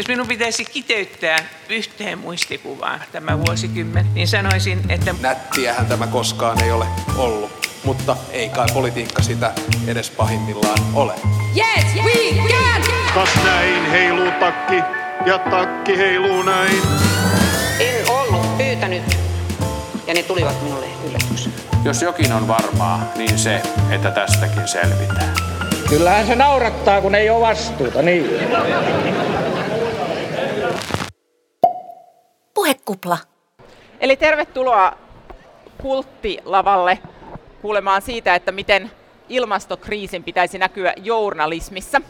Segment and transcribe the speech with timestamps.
[0.00, 5.14] Jos minun pitäisi kiteyttää yhteen muistikuvaan tämä vuosikymmen, niin sanoisin, että...
[5.20, 9.52] Nättiähän tämä koskaan ei ole ollut, mutta ei kai politiikka sitä
[9.86, 11.12] edes pahimmillaan ole.
[11.56, 12.82] Yes, we can!
[13.14, 14.76] Kas näin heiluu takki
[15.26, 16.82] ja takki heiluu näin.
[17.80, 19.16] En ollut pyytänyt
[20.06, 21.54] ja ne tulivat minulle yllätyksenä.
[21.84, 25.34] Jos jokin on varmaa, niin se, että tästäkin selvitään.
[25.88, 28.30] Kyllähän se naurattaa, kun ei ole vastuuta, niin.
[32.90, 33.18] Puhekupla.
[34.00, 34.92] Eli tervetuloa
[35.82, 36.98] kulttilavalle
[37.62, 38.90] kuulemaan siitä, että miten
[39.28, 42.00] ilmastokriisin pitäisi näkyä journalismissa.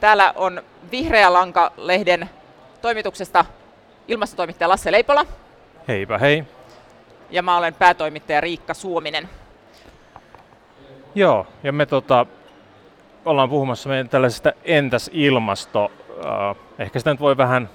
[0.00, 2.30] Täällä on Vihreä Lanka-lehden
[2.82, 3.44] toimituksesta
[4.08, 5.26] ilmastotoimittaja Lasse Leipola.
[5.88, 6.44] Heipä hei.
[7.30, 9.28] Ja mä olen päätoimittaja Riikka Suominen.
[11.14, 12.26] Joo, ja me tota,
[13.24, 15.90] ollaan puhumassa meidän tällaisesta entäs ilmasto,
[16.26, 17.68] äh, ehkä sitä nyt voi vähän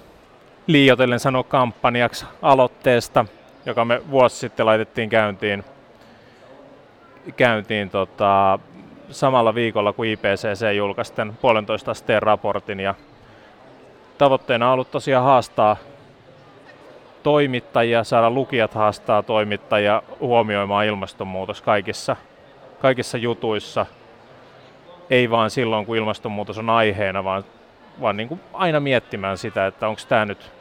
[0.69, 3.25] liioitellen sanoa kampanjaksi aloitteesta,
[3.65, 5.63] joka me vuosi sitten laitettiin käyntiin,
[7.37, 8.59] käyntiin tota,
[9.11, 12.95] samalla viikolla kuin IPCC julkaisi tämän puolentoista asteen raportin ja
[14.17, 15.77] tavoitteena on ollut tosiaan haastaa
[17.23, 22.15] toimittajia, saada lukijat haastaa toimittajia huomioimaan ilmastonmuutos kaikissa,
[22.81, 23.85] kaikissa jutuissa.
[25.09, 27.43] Ei vaan silloin, kun ilmastonmuutos on aiheena, vaan,
[28.01, 30.58] vaan niin kuin aina miettimään sitä, että onko tämä nyt,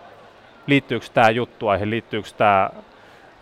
[0.68, 2.70] liittyykö tämä juttuaihe, liittyykö tämä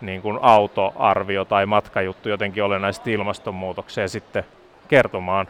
[0.01, 4.43] niin kuin autoarvio tai matkajuttu jotenkin olennaisesti ilmastonmuutokseen sitten
[4.87, 5.47] kertomaan,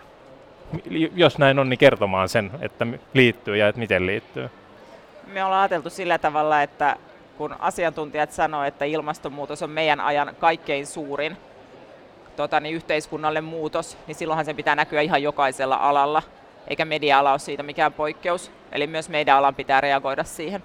[1.15, 4.49] jos näin on, niin kertomaan sen, että liittyy ja että miten liittyy.
[5.27, 6.95] Me ollaan ajateltu sillä tavalla, että
[7.37, 11.37] kun asiantuntijat sanoo, että ilmastonmuutos on meidän ajan kaikkein suurin
[12.35, 16.23] tota, niin yhteiskunnalle muutos, niin silloinhan sen pitää näkyä ihan jokaisella alalla,
[16.67, 18.51] eikä media-ala ole siitä mikään poikkeus.
[18.71, 20.63] Eli myös meidän alan pitää reagoida siihen.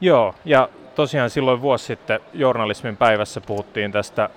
[0.00, 4.30] Joo, ja tosiaan silloin vuosi sitten journalismin päivässä puhuttiin tästä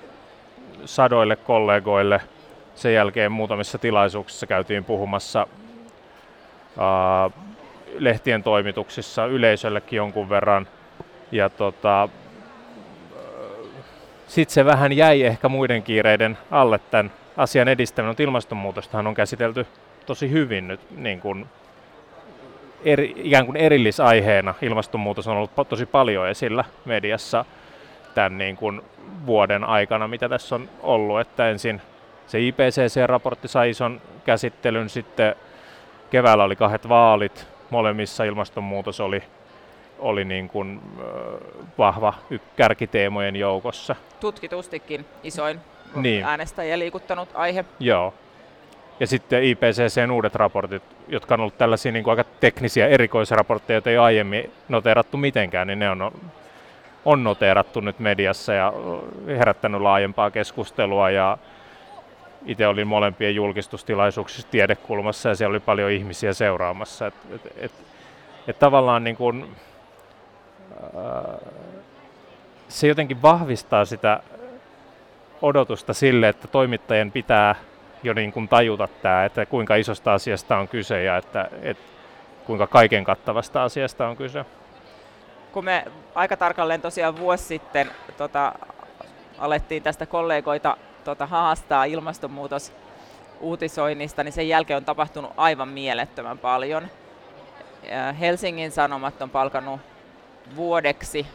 [0.85, 2.21] sadoille kollegoille.
[2.75, 5.47] Sen jälkeen muutamissa tilaisuuksissa käytiin puhumassa
[6.77, 7.33] uh,
[7.97, 10.67] lehtien toimituksissa yleisöllekin jonkun verran.
[11.31, 12.09] Ja tota,
[14.27, 19.65] sitten se vähän jäi ehkä muiden kiireiden alle tämän asian edistäminen, ilmastonmuutostahan on käsitelty
[20.05, 21.45] tosi hyvin nyt niin kuin
[22.85, 24.53] eri, ikään kuin erillisaiheena.
[24.61, 27.45] Ilmastonmuutos on ollut tosi paljon esillä mediassa
[28.15, 28.81] tämän niin kuin
[29.25, 31.19] vuoden aikana, mitä tässä on ollut.
[31.19, 31.81] Että ensin
[32.27, 35.35] se IPCC-raportti sai ison käsittelyn, sitten
[36.09, 39.23] keväällä oli kahdet vaalit, molemmissa ilmastonmuutos oli,
[39.99, 41.05] oli niin kuin, äh,
[41.77, 42.13] vahva
[42.55, 43.95] kärkiteemojen joukossa.
[44.19, 45.59] Tutkitustikin isoin
[45.95, 46.25] niin.
[46.25, 47.65] äänestäjiä liikuttanut aihe.
[47.79, 48.13] Joo.
[49.01, 53.89] Ja sitten IPCCn uudet raportit, jotka on ollut tällaisia niin kuin aika teknisiä erikoisraportteja, joita
[53.89, 56.11] ei aiemmin noteerattu mitenkään, niin ne on,
[57.05, 58.73] on noteerattu nyt mediassa ja
[59.27, 61.37] herättänyt laajempaa keskustelua ja
[62.45, 67.07] itse olin molempien julkistustilaisuuksissa tiedekulmassa ja siellä oli paljon ihmisiä seuraamassa.
[67.07, 67.71] Et, et, et,
[68.47, 69.47] et tavallaan niin kun,
[70.73, 71.51] äh,
[72.67, 74.19] se jotenkin vahvistaa sitä
[75.41, 77.55] odotusta sille, että toimittajien pitää
[78.03, 81.83] jo niin kuin tajuta tämä, että kuinka isosta asiasta on kyse ja että, että
[82.45, 84.45] kuinka kaiken kattavasta asiasta on kyse.
[85.51, 85.85] Kun me
[86.15, 88.53] aika tarkalleen tosiaan vuosi sitten tota,
[89.37, 92.73] alettiin tästä kollegoita tota, haastaa ilmastonmuutos
[93.39, 96.87] uutisoinnista, niin sen jälkeen on tapahtunut aivan mielettömän paljon.
[98.19, 99.81] Helsingin Sanomat on palkannut
[100.55, 101.27] vuodeksi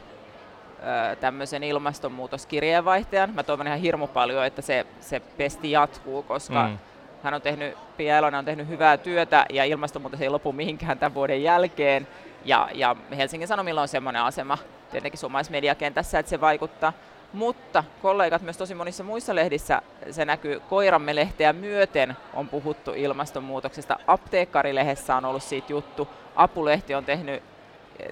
[1.21, 3.35] tämmöisen ilmastonmuutoskirjeenvaihtajan.
[3.35, 6.79] Mä toivon ihan hirmu paljon, että se, se pesti jatkuu, koska mm.
[7.23, 11.15] hän on tehnyt, Pia Elonen on tehnyt hyvää työtä ja ilmastonmuutos ei lopu mihinkään tämän
[11.15, 12.09] vuoden jälkeen.
[12.45, 14.59] Ja, ja Helsingin Sanomilla on semmoinen asema
[14.91, 16.93] tietenkin suomalaisessa mediakentässä, että se vaikuttaa.
[17.33, 23.99] Mutta kollegat myös tosi monissa muissa lehdissä se näkyy koiramme lehteä myöten on puhuttu ilmastonmuutoksesta.
[24.07, 26.09] Apteekkarilehdessä on ollut siitä juttu.
[26.37, 27.56] Apulehti on tehnyt eh,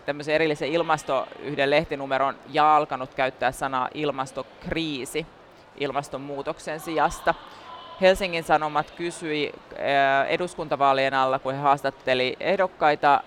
[0.06, 5.26] tämmöisen erillisen ilmasto yhden lehtinumeron ja alkanut käyttää sanaa ilmastokriisi
[5.76, 7.34] ilmastonmuutoksen sijasta.
[8.00, 13.20] Helsingin Sanomat kysyi eh, eduskuntavaalien alla, kun he haastatteli ehdokkaita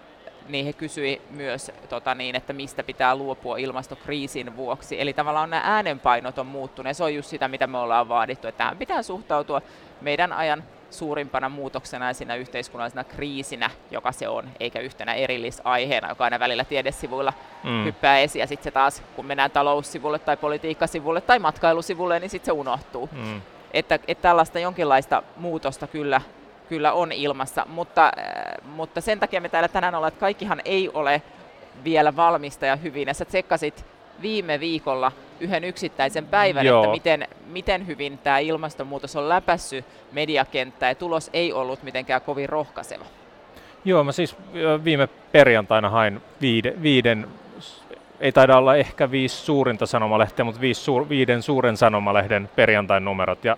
[0.49, 5.01] niin he kysyi myös, tota niin, että mistä pitää luopua ilmastokriisin vuoksi.
[5.01, 6.97] Eli tavallaan nämä äänenpainot on muuttuneet.
[6.97, 9.61] Se on just sitä, mitä me ollaan vaadittu, että tähän pitää suhtautua
[10.01, 16.23] meidän ajan suurimpana muutoksena ja siinä yhteiskunnallisena kriisinä, joka se on, eikä yhtenä erillisaiheena, joka
[16.23, 17.85] aina välillä tiedesivuilla mm.
[17.85, 18.39] hyppää esiin.
[18.39, 23.09] Ja sitten se taas, kun mennään taloussivulle tai politiikkasivulle tai matkailusivulle, niin sitten se unohtuu.
[23.11, 23.41] Mm.
[23.73, 26.21] Että, että tällaista jonkinlaista muutosta kyllä
[26.69, 30.89] kyllä on ilmassa, mutta äh, mutta sen takia me täällä tänään ollaan, että kaikkihan ei
[30.93, 31.21] ole
[31.83, 33.07] vielä valmista ja hyvin.
[33.07, 33.85] Ja sä tsekkasit
[34.21, 36.83] viime viikolla yhden yksittäisen päivän, Joo.
[36.83, 42.49] että miten, miten hyvin tämä ilmastonmuutos on läpässyt mediakenttää ja tulos ei ollut mitenkään kovin
[42.49, 43.05] rohkaiseva.
[43.85, 44.35] Joo, mä siis
[44.83, 47.27] viime perjantaina hain viide, viiden,
[48.19, 53.45] ei taida olla ehkä viisi suurinta sanomalehteä, mutta viisi suur, viiden suuren sanomalehden perjantain numerot
[53.45, 53.57] ja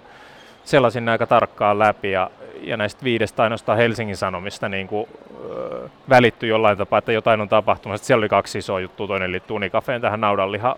[0.64, 5.08] sellaisin aika tarkkaan läpi ja, ja näistä viidestä ainoastaan Helsingin Sanomista niin kuin,
[5.50, 8.06] ö, välittyi jollain tapaa, että jotain on tapahtumassa.
[8.06, 10.76] Siellä oli kaksi isoa juttua, toinen liittyy Unikafeen tähän naudanliha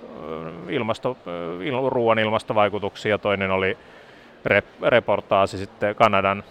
[0.69, 1.17] ilmasto,
[1.61, 3.77] il, ruoan ilmastovaikutuksiin ja toinen oli
[4.45, 6.43] rep, reportaasi sitten Kanadan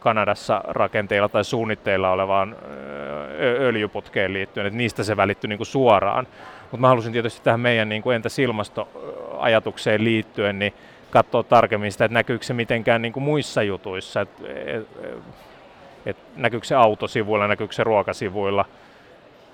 [0.00, 2.56] Kanadassa rakenteilla tai suunnitteilla olevaan
[3.60, 6.26] öljyputkeen liittyen, että niistä se välittyi niin kuin suoraan.
[6.62, 10.74] Mutta mä halusin tietysti tähän meidän niin kuin entäs ilmastoajatukseen liittyen, niin
[11.12, 14.86] katsoa tarkemmin sitä, että näkyykö se mitenkään niin kuin muissa jutuissa, että et,
[16.06, 18.64] et, näkyykö se autosivuilla, näkyykö se ruokasivuilla.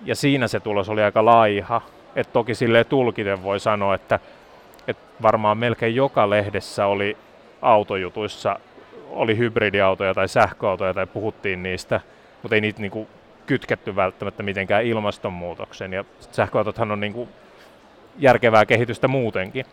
[0.04, 1.80] Ja siinä se tulos oli aika laiha.
[2.16, 4.18] Et toki sille tulkiten voi sanoa, että
[4.88, 7.16] et varmaan melkein joka lehdessä oli
[7.62, 8.58] autojutuissa
[9.10, 12.00] oli hybridiautoja tai sähköautoja tai puhuttiin niistä,
[12.42, 13.08] mutta ei niitä niinku
[13.46, 15.92] kytketty välttämättä mitenkään ilmastonmuutoksen.
[15.92, 17.28] Ja sähköautothan on niinku
[18.18, 19.66] järkevää kehitystä muutenkin.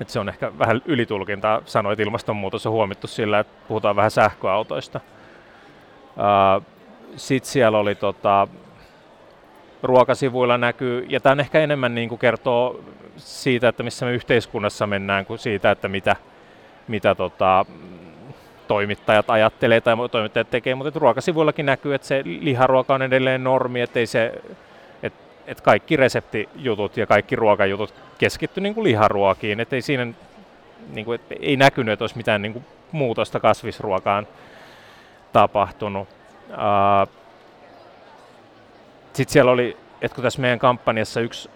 [0.00, 4.10] Et se on ehkä vähän ylitulkintaa sanoa, että ilmastonmuutos on huomittu sillä, että puhutaan vähän
[4.10, 5.00] sähköautoista.
[7.16, 8.48] Sitten siellä oli tota,
[9.82, 12.80] ruokasivuilla näkyy, ja tämä ehkä enemmän niin kuin kertoo
[13.16, 16.16] siitä, että missä me yhteiskunnassa mennään, kuin siitä, että mitä,
[16.88, 17.66] mitä tota,
[18.68, 23.98] toimittajat ajattelee tai toimittajat tekee, mutta ruokasivuillakin näkyy, että se liharuoka on edelleen normi, että
[23.98, 24.42] ei se,
[25.46, 30.06] että, kaikki reseptijutut ja kaikki ruokajutut keskitty niin kuin liharuokiin, että ei siinä
[30.92, 34.26] niin kuin, että ei näkynyt, että olisi mitään niin kuin muutosta kasvisruokaan
[35.32, 36.08] tapahtunut.
[39.12, 41.50] Sitten siellä oli, että kun tässä meidän kampanjassa yksi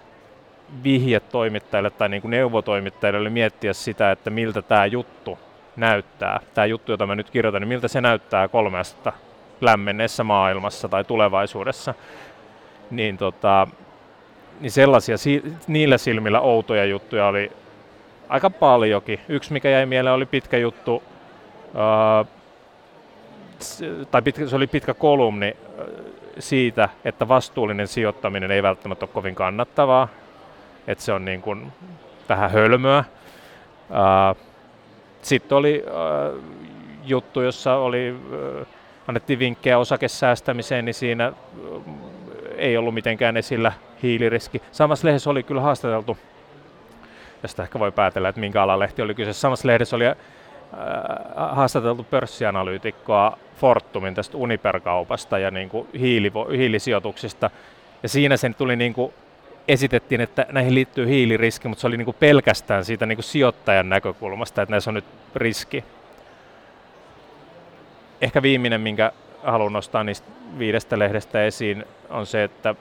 [0.85, 5.39] vihje toimittajille tai niin kuin neuvotoimittajille oli miettiä sitä, että miltä tämä juttu
[5.77, 9.13] näyttää, tämä juttu, jota mä nyt kirjoitan, niin miltä se näyttää kolmesta
[9.61, 11.95] lämmenneessä maailmassa tai tulevaisuudessa,
[12.91, 13.69] niin, tota,
[14.61, 15.17] niin sellaisia
[15.67, 17.53] niillä silmillä outoja juttuja oli
[18.29, 19.21] aika paljonkin.
[19.29, 21.03] Yksi, mikä jäi mieleen, oli pitkä juttu,
[21.75, 22.25] ää,
[24.11, 25.57] tai pitkä, se oli pitkä kolumni
[26.39, 30.09] siitä, että vastuullinen sijoittaminen ei välttämättä ole kovin kannattavaa,
[30.87, 31.73] että se on niin kuin
[32.29, 33.05] vähän hölmöä.
[33.91, 34.35] Ää,
[35.23, 35.85] sitten oli
[37.05, 38.17] juttu, jossa oli,
[38.61, 38.67] äh,
[39.07, 41.33] annettiin vinkkejä osakesäästämiseen, niin siinä
[42.59, 43.73] ei ollut mitenkään esillä
[44.03, 44.63] hiiliriski.
[44.73, 46.19] Samassa lehdessä oli kyllä haastateltu,
[47.43, 49.33] josta ehkä voi päätellä, että minkä alan lehti oli kyse.
[49.33, 50.17] Samassa lehdessä oli äh,
[51.35, 57.51] haastateltu pörssianalyytikkoa Fortumin tästä Uniper-kaupasta ja niin kuin hiilivo, hiilisijoituksista.
[58.03, 59.13] Ja siinä sen tuli niin kuin
[59.69, 63.89] esitettiin, että näihin liittyy hiiliriski, mutta se oli niin kuin pelkästään siitä niin kuin sijoittajan
[63.89, 65.85] näkökulmasta, että näissä on nyt riski.
[68.21, 69.13] Ehkä viimeinen, minkä
[69.43, 70.29] haluan nostaa niistä
[70.59, 72.75] viidestä lehdestä esiin, on se, että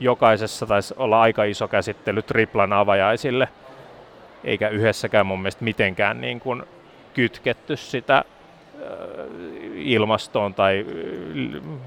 [0.00, 3.48] jokaisessa taisi olla aika iso käsittely triplan avajaisille,
[4.44, 6.62] eikä yhdessäkään mun mielestä mitenkään niin kuin
[7.14, 8.24] kytketty sitä
[9.74, 10.86] ilmastoon tai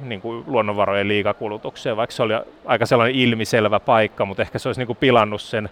[0.01, 2.34] niin kuin luonnonvarojen liikakulutukseen, vaikka se oli
[2.65, 5.70] aika sellainen ilmiselvä paikka, mutta ehkä se olisi niin kuin pilannut sen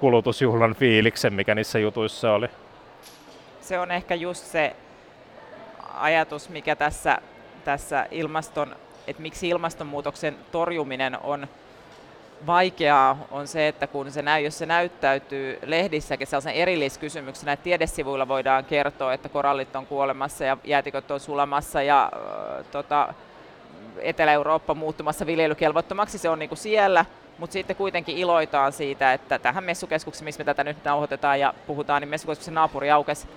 [0.00, 2.48] kulutusjuhlan fiiliksen, mikä niissä jutuissa oli.
[3.60, 4.76] Se on ehkä just se
[5.94, 7.18] ajatus, mikä tässä,
[7.64, 11.48] tässä ilmaston, että miksi ilmastonmuutoksen torjuminen on
[12.46, 18.28] vaikeaa on se, että kun se näy, jos se näyttäytyy lehdissäkin sellaisen erilliskysymyksenä, että tiedesivuilla
[18.28, 23.14] voidaan kertoa, että korallit on kuolemassa ja jäätiköt on sulamassa ja äh, tota,
[23.98, 27.04] Etelä-Eurooppa muuttumassa viljelykelvottomaksi, se on niin kuin siellä,
[27.38, 32.02] mutta sitten kuitenkin iloitaan siitä, että tähän messukeskukseen, missä me tätä nyt nauhoitetaan ja puhutaan,
[32.02, 33.28] niin messukeskuksen naapuri aukesi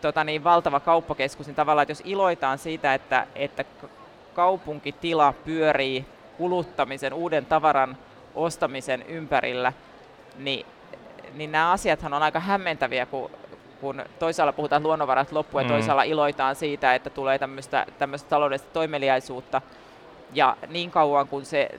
[0.00, 3.64] tota niin, valtava kauppakeskus, niin tavallaan, että jos iloitaan siitä, että, että
[4.34, 6.06] kaupunkitila pyörii
[6.36, 7.96] kuluttamisen, uuden tavaran
[8.34, 9.72] ostamisen ympärillä,
[10.36, 10.66] niin,
[11.34, 13.30] niin nämä asiathan on aika hämmentäviä, kun,
[13.80, 15.68] kun toisaalla puhutaan luonnonvarat loppu ja mm.
[15.68, 19.62] toisaalla iloitaan siitä, että tulee tämmöistä, tämmöistä taloudellista toimeliaisuutta.
[20.32, 21.70] Ja niin kauan kuin se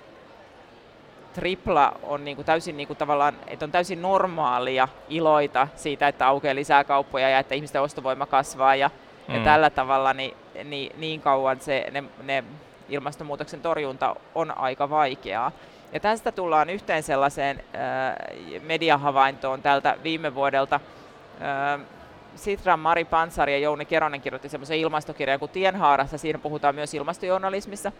[1.34, 6.28] tripla on niin kuin täysin niin kuin tavallaan, että on täysin normaalia iloita siitä, että
[6.28, 8.90] aukeaa lisää kauppoja ja että ihmisten ostovoima kasvaa ja,
[9.32, 9.38] mm.
[9.38, 10.34] ja tällä tavalla, niin,
[10.64, 12.44] niin, niin kauan se, ne, ne
[12.90, 15.52] ilmastonmuutoksen torjunta on aika vaikeaa.
[15.94, 20.76] Ja tästä tullaan yhteen sellaiseen äh, mediahavaintoon tältä viime vuodelta.
[20.76, 21.82] Äh,
[22.36, 26.18] Sitran Mari Pansari ja Jouni Keronen kirjoitti semmoisen ilmastokirjan kuin Tienhaarassa.
[26.18, 27.92] Siinä puhutaan myös ilmastojournalismissa.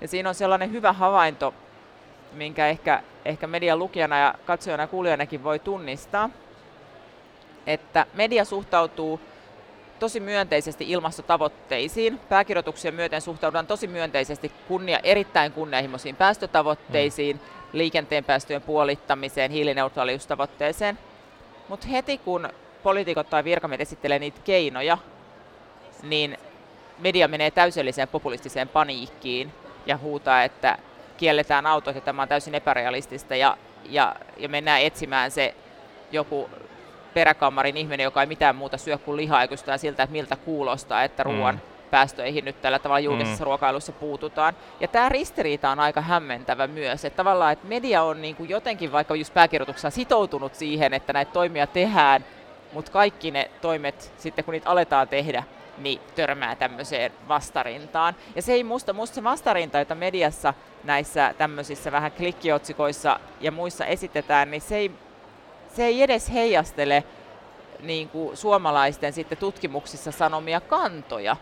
[0.00, 1.54] Ja siinä on sellainen hyvä havainto,
[2.32, 6.30] minkä ehkä, ehkä median lukijana ja katsojana ja kuulijanakin voi tunnistaa,
[7.66, 9.20] että media suhtautuu
[9.98, 12.20] tosi myönteisesti ilmastotavoitteisiin.
[12.28, 17.42] Pääkirjoituksia myöten suhtaudutaan tosi myönteisesti kunnia, erittäin kunnianhimoisiin päästötavoitteisiin, mm.
[17.72, 20.98] liikenteen päästöjen puolittamiseen, hiilineutraaliustavoitteeseen.
[21.68, 22.48] Mutta heti kun
[22.82, 24.98] poliitikot tai virkamiehet esittelee niitä keinoja,
[26.02, 26.38] niin
[26.98, 29.52] media menee täyselliseen populistiseen paniikkiin
[29.86, 30.78] ja huutaa, että
[31.16, 35.54] kielletään autot ja tämä on täysin epärealistista ja, ja, ja mennään etsimään se
[36.12, 36.50] joku
[37.14, 41.04] peräkammarin ihminen, joka ei mitään muuta syö kuin lihaa ja kysytään siltä, että miltä kuulostaa,
[41.04, 41.30] että mm.
[41.30, 41.60] ruoan mm.
[41.90, 43.46] päästöihin nyt tällä tavalla julkisessa mm.
[43.46, 44.54] ruokailussa puututaan.
[44.80, 48.92] Ja tämä ristiriita on aika hämmentävä myös, että tavallaan että media on niin kuin jotenkin
[48.92, 52.24] vaikka just pääkirjoituksessa sitoutunut siihen, että näitä toimia tehdään,
[52.72, 55.44] mutta kaikki ne toimet sitten kun niitä aletaan tehdä,
[55.78, 58.14] niin törmää tämmöiseen vastarintaan.
[58.36, 63.86] Ja se ei musta, musta se vastarinta, jota mediassa näissä tämmöisissä vähän klikkiotsikoissa ja muissa
[63.86, 64.90] esitetään, niin se ei,
[65.76, 67.04] se ei edes heijastele
[67.80, 71.36] niin kuin suomalaisten sitten tutkimuksissa sanomia kantoja.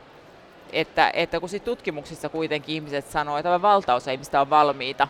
[0.73, 5.09] Että, että kun tutkimuksissa kuitenkin ihmiset sanoo, että valtaosa ihmistä on valmiita,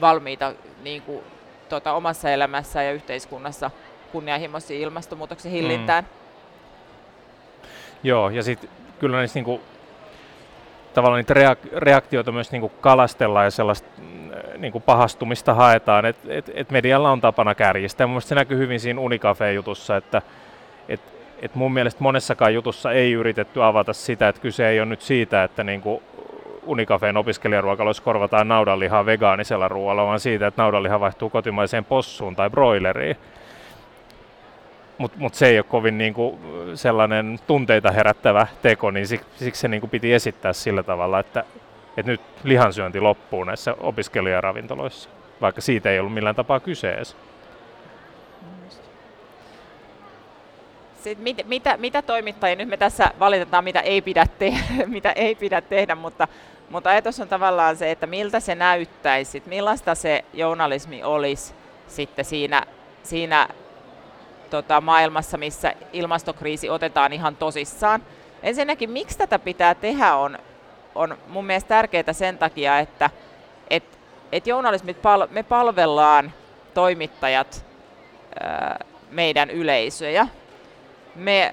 [0.00, 1.20] valmiita niin kuin,
[1.68, 3.70] tota, omassa elämässä ja yhteiskunnassa
[4.12, 6.04] kunnianhimoisiin ilmastonmuutoksen hillintään.
[6.04, 6.10] Mm.
[8.02, 9.60] Joo, ja sitten kyllä niissä niinku,
[10.96, 16.50] tavallaan niitä reak- reaktioita myös niinku kalastellaan ja sellaista mm, niinku pahastumista haetaan, että et,
[16.54, 18.06] et medialla on tapana kärjistää.
[18.06, 20.22] Mun se näkyy hyvin siinä Unicafe-jutussa, että
[20.88, 21.00] et,
[21.42, 25.44] et mun mielestä monessakaan jutussa ei yritetty avata sitä, että kyse ei ole nyt siitä,
[25.44, 26.02] että niinku
[26.66, 33.16] Unicafeen opiskelijaruokaloissa korvataan naudanlihaa vegaanisella ruoalla, vaan siitä, että naudanliha vaihtuu kotimaiseen possuun tai broileriin
[34.98, 36.38] mutta mut se ei ole kovin niinku
[36.74, 41.44] sellainen tunteita herättävä teko, niin siksi, siksi se niinku piti esittää sillä tavalla, että,
[41.96, 45.08] että nyt lihansyönti loppuu näissä opiskelijaravintoloissa,
[45.40, 47.16] vaikka siitä ei ollut millään tapaa kyseessä.
[51.02, 54.54] Sitten mit, mitä, mitä toimittajia, nyt me tässä valitetaan, mitä ei pidä, te-
[54.86, 56.28] mitä ei pidä tehdä, mutta,
[56.70, 61.54] mutta ajatus on tavallaan se, että miltä se näyttäisi, millaista se journalismi olisi
[61.86, 62.62] sitten siinä,
[63.02, 63.48] siinä
[64.50, 68.02] tota, maailmassa, missä ilmastokriisi otetaan ihan tosissaan.
[68.42, 70.38] Ensinnäkin, miksi tätä pitää tehdä, on,
[70.94, 73.10] on mun mielestä tärkeää sen takia, että
[73.70, 73.98] et,
[74.32, 76.32] et journalismit pal- me palvellaan
[76.74, 77.64] toimittajat
[78.40, 80.28] ää, meidän yleisöjä.
[81.14, 81.52] Me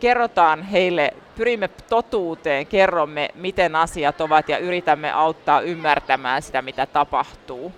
[0.00, 7.72] kerrotaan heille, pyrimme totuuteen, kerromme miten asiat ovat ja yritämme auttaa ymmärtämään sitä, mitä tapahtuu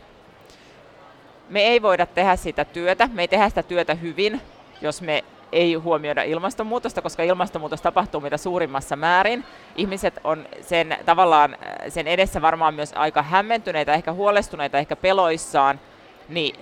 [1.49, 4.41] me ei voida tehdä sitä työtä, me ei tehdä sitä työtä hyvin,
[4.81, 9.45] jos me ei huomioida ilmastonmuutosta, koska ilmastonmuutos tapahtuu mitä suurimmassa määrin.
[9.77, 11.57] Ihmiset on sen tavallaan
[11.89, 15.81] sen edessä varmaan myös aika hämmentyneitä, ehkä huolestuneita, ehkä peloissaan,
[16.29, 16.55] niin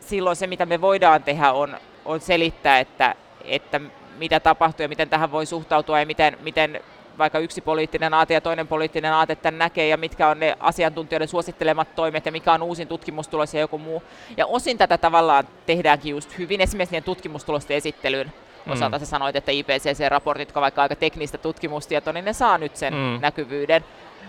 [0.00, 3.14] silloin se, mitä me voidaan tehdä, on, on selittää, että,
[3.44, 3.80] että
[4.18, 6.80] mitä tapahtuu ja miten tähän voi suhtautua ja miten, miten
[7.20, 11.28] vaikka yksi poliittinen aate ja toinen poliittinen aate tämän näkee ja mitkä on ne asiantuntijoiden
[11.28, 14.02] suosittelemat toimet ja mikä on uusin tutkimustulos ja joku muu.
[14.36, 18.32] Ja osin tätä tavallaan tehdäänkin just hyvin, esimerkiksi niiden tutkimustulosten esittelyn
[18.66, 18.72] mm.
[18.72, 19.00] osalta mm.
[19.00, 23.18] sä sanoit, että IPCC-raportit, jotka vaikka aika teknistä tutkimustietoa, niin ne saa nyt sen mm.
[23.20, 23.84] näkyvyyden.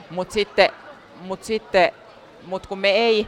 [0.09, 0.69] Mutta sitten,
[1.21, 1.91] mut sitten
[2.45, 3.27] mut kun me ei,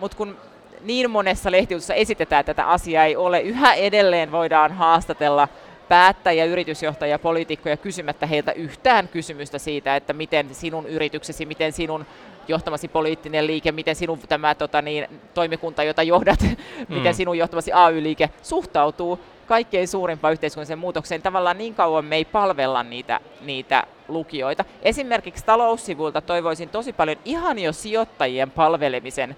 [0.00, 0.36] mut kun
[0.80, 5.48] niin monessa lehtiutussa esitetään, että tätä asiaa ei ole, yhä edelleen voidaan haastatella
[5.90, 12.06] päättäjiä, yritysjohtajia, poliitikkoja kysymättä heiltä yhtään kysymystä siitä, että miten sinun yrityksesi, miten sinun
[12.48, 16.40] johtamasi poliittinen liike, miten sinun tämä tota, niin, toimikunta, jota johdat,
[16.88, 16.94] mm.
[16.94, 21.22] miten sinun johtamasi AY-liike suhtautuu kaikkein suurimpaan yhteiskunnalliseen muutokseen.
[21.22, 24.64] Tavallaan niin kauan me ei palvella niitä, niitä lukijoita.
[24.82, 29.36] Esimerkiksi taloussivulta toivoisin tosi paljon ihan jo sijoittajien palvelemisen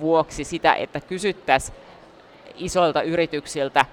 [0.00, 1.78] vuoksi sitä, että kysyttäisiin
[2.54, 3.86] isoilta yrityksiltä,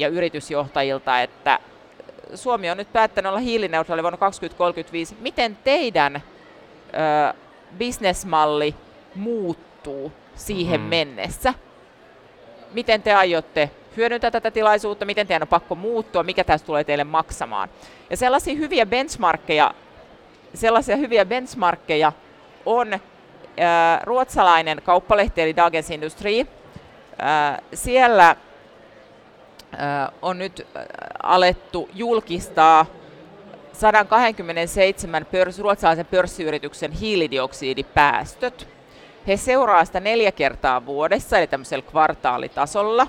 [0.00, 1.58] ja yritysjohtajilta, että
[2.34, 5.16] Suomi on nyt päättänyt olla hiilineutraali vuonna 2035.
[5.20, 7.34] Miten teidän ö,
[7.78, 8.74] bisnesmalli
[9.14, 10.90] muuttuu siihen mm-hmm.
[10.90, 11.54] mennessä?
[12.72, 17.04] Miten te aiotte hyödyntää tätä tilaisuutta, miten teidän on pakko muuttua, mikä tästä tulee teille
[17.04, 17.68] maksamaan.
[18.10, 19.74] Ja sellaisia hyviä benchmarkkeja,
[20.54, 22.12] sellaisia hyviä benchmarkkeja
[22.66, 22.98] on
[24.02, 26.46] ruotsalainen kauppalehti eli Dagens Industri.
[27.74, 28.36] Siellä
[30.22, 30.66] on nyt
[31.22, 32.86] alettu julkistaa
[33.72, 38.68] 127 pörs, ruotsalaisen pörssiyrityksen hiilidioksidipäästöt.
[39.26, 43.06] He seuraa sitä neljä kertaa vuodessa, eli tämmöisellä kvartaalitasolla,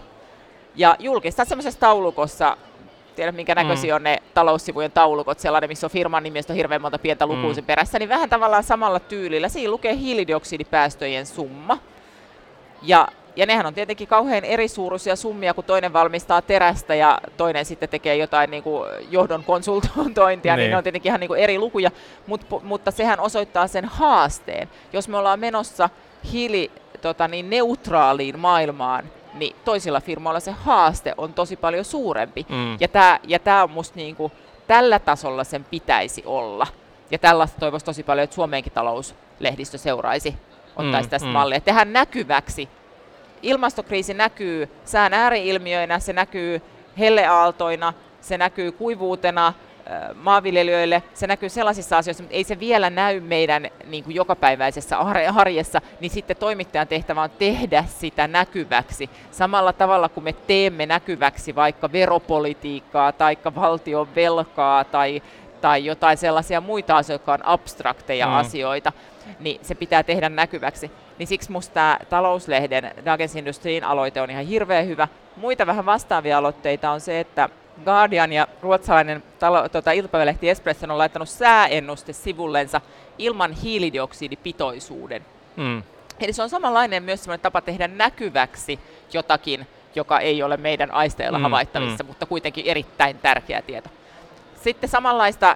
[0.76, 2.58] ja julkistaa semmoisessa taulukossa
[3.16, 3.96] tiedä minkä näköisiä mm.
[3.96, 7.56] on ne taloussivujen taulukot, sellainen, missä on firman nimi, on hirveän monta pientä lukua mm.
[7.56, 9.50] sen perässä, niin vähän tavallaan samalla tyylillä.
[9.50, 11.78] Siinä lukee hiilidioksidipäästöjen summa.
[12.82, 17.66] Ja, ja nehän on tietenkin kauhean eri suuruisia summia, kun toinen valmistaa terästä ja toinen
[17.66, 20.64] sitten tekee jotain niin kuin johdon konsultointia, niin.
[20.64, 21.92] niin ne on tietenkin ihan niin kuin eri lukuja,
[22.28, 24.70] Mut, mutta sehän osoittaa sen haasteen.
[24.94, 25.90] Jos me ollaan menossa
[26.32, 26.72] hiili,
[27.02, 32.46] tota niin, neutraaliin maailmaan, niin toisilla firmoilla se haaste on tosi paljon suurempi.
[32.50, 32.78] Mm.
[32.80, 34.32] Ja tämä ja tää on musta niinku,
[34.68, 36.68] tällä tasolla sen pitäisi olla.
[37.12, 40.36] Ja tällaista toivoisi tosi paljon, että Suomeenkin talouslehdistö seuraisi,
[40.76, 41.34] ottaisi mm, tästä mm.
[41.34, 41.62] mallia.
[41.62, 42.70] Tehdään näkyväksi.
[43.42, 46.62] Ilmastokriisi näkyy sään ääriilmiöinä, se näkyy
[47.00, 49.54] helleaaltoina, se näkyy kuivuutena,
[50.16, 54.98] maanviljelijöille, se näkyy sellaisissa asioissa, mutta ei se vielä näy meidän niin kuin jokapäiväisessä
[55.36, 59.10] arjessa, niin sitten toimittajan tehtävä on tehdä sitä näkyväksi.
[59.32, 65.22] Samalla tavalla kuin me teemme näkyväksi vaikka veropolitiikkaa tai valtion velkaa tai,
[65.62, 68.34] tai jotain sellaisia muita asioita, jotka on abstrakteja mm.
[68.34, 68.92] asioita,
[69.40, 70.92] niin se pitää tehdä näkyväksi.
[71.18, 75.08] Niin siksi minusta tämä talouslehden Dagens Industrin aloite on ihan hirveän hyvä.
[75.36, 77.50] Muita vähän vastaavia aloitteita on se, että
[77.86, 82.82] Guardian ja ruotsalainen talo, tota, iltapäivälehti Espresso on laittanut sääennuste sivullensa
[83.18, 85.26] ilman hiilidioksidipitoisuuden.
[85.56, 85.84] Mm.
[86.20, 88.80] Eli se on samanlainen myös sellainen tapa tehdä näkyväksi
[89.14, 92.08] jotakin, joka ei ole meidän aisteilla mm, havaittavissa, mm.
[92.08, 93.90] mutta kuitenkin erittäin tärkeä tieto.
[94.64, 95.56] Sitten samanlaista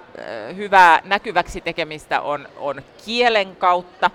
[0.56, 4.10] hyvää näkyväksi tekemistä on, on kielen kautta.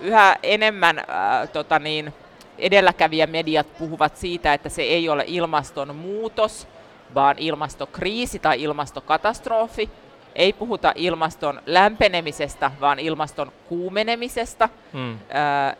[0.00, 1.04] Yhä enemmän
[1.52, 2.14] tota niin,
[2.58, 6.68] edelläkävijämediat puhuvat siitä, että se ei ole ilmastonmuutos,
[7.14, 9.90] vaan ilmastokriisi tai ilmastokatastrofi.
[10.34, 14.68] Ei puhuta ilmaston lämpenemisestä, vaan ilmaston kuumenemisesta.
[14.92, 15.18] Hmm.
[15.30, 15.76] Ää,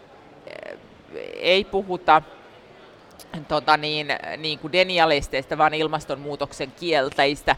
[1.35, 2.23] ei puhuta
[3.49, 7.57] tota niin, niin kuin denialisteista, vaan ilmastonmuutoksen kielteistä.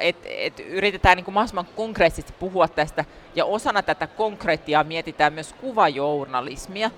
[0.00, 3.04] Et, et yritetään niin kuin mahdollisimman konkreettisesti puhua tästä,
[3.34, 6.90] ja osana tätä konkreettia mietitään myös kuvajournalismia,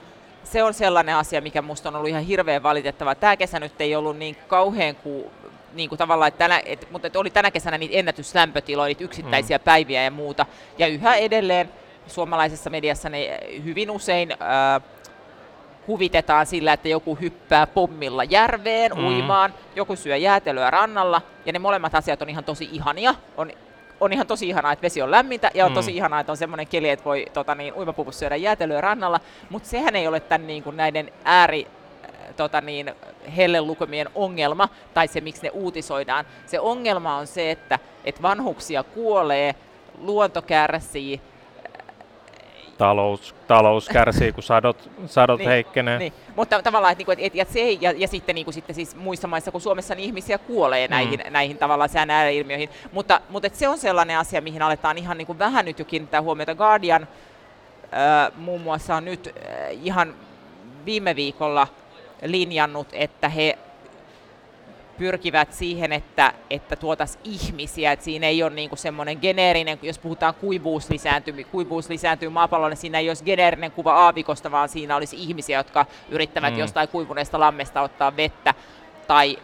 [0.45, 3.15] se on sellainen asia, mikä minusta on ollut ihan hirveän valitettava.
[3.15, 5.25] Tämä kesä nyt ei ollut niin kauhean kuin
[5.73, 9.59] niin kuin tavallaan, että tänä, et, mutta että oli tänä kesänä niitä ennätyslämpötiloja, niitä yksittäisiä
[9.59, 9.65] mm.
[9.65, 10.47] päiviä ja muuta.
[10.79, 11.71] Ja yhä edelleen
[12.07, 14.83] suomalaisessa mediassa ne hyvin usein äh,
[15.89, 19.07] huvitetaan sillä, että joku hyppää pommilla järveen mm.
[19.07, 23.15] uimaan, joku syö jäätelöä rannalla, ja ne molemmat asiat on ihan tosi ihania.
[23.37, 23.51] On
[24.01, 25.75] on ihan tosi ihanaa, että vesi on lämmintä ja on mm.
[25.75, 29.21] tosi ihanaa, että on semmoinen keli, että voi tota, niin, uimapuvussa syödä jäätelöä rannalla,
[29.51, 31.67] mutta sehän ei ole tämän niin kuin, näiden ääri
[32.05, 32.95] äh, tota niin,
[33.37, 36.25] hellelukemien ongelma tai se, miksi ne uutisoidaan.
[36.47, 39.55] Se ongelma on se, että, että vanhuksia kuolee,
[39.99, 41.21] luonto kärsii,
[42.79, 45.99] talous, talous kärsii, kun sadot, sadot niin, heikkenee.
[45.99, 46.13] Niin.
[46.37, 48.97] Mutta tavallaan, että, niinku, et, et, se ei, ja, ja sitten, niin kuin, sitten siis
[48.97, 50.91] muissa maissa kuin Suomessa, niin ihmisiä kuolee mm.
[50.91, 52.69] näihin, näihin tavallaan sään ilmiöihin.
[52.93, 55.85] Mutta, mutta et se on sellainen asia, mihin aletaan ihan niin kuin vähän nyt jo
[55.85, 56.55] kiinnittää huomiota.
[56.55, 60.15] Guardian äh, muun muassa on nyt äh, ihan
[60.85, 61.67] viime viikolla
[62.23, 63.59] linjannut, että he
[64.99, 70.35] pyrkivät siihen, että, että tuotas ihmisiä, että siinä ei ole niinku semmoinen geneerinen, jos puhutaan
[70.35, 75.17] kuivuus lisääntyy, kuivuus lisääntyy maapallolla, niin siinä ei olisi geneerinen kuva aavikosta, vaan siinä olisi
[75.17, 76.61] ihmisiä, jotka yrittävät mm.
[76.61, 78.55] jostain kuivuneesta lammesta ottaa vettä,
[79.09, 79.39] tai,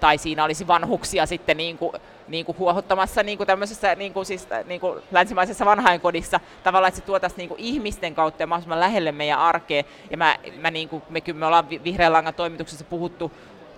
[0.00, 1.92] tai siinä olisi vanhuksia sitten niin kuin,
[2.28, 7.00] niin kuin huohottamassa niin kuin tämmöisessä niin kuin siis, niin kuin länsimaisessa vanhainkodissa, tavallaan, että
[7.00, 9.82] se tuotaisiin niin kuin ihmisten kautta ja mahdollisimman lähelle meidän arkea.
[10.10, 13.32] Ja mä, mä niin kuin, me, me ollaan Vihreän langan toimituksessa puhuttu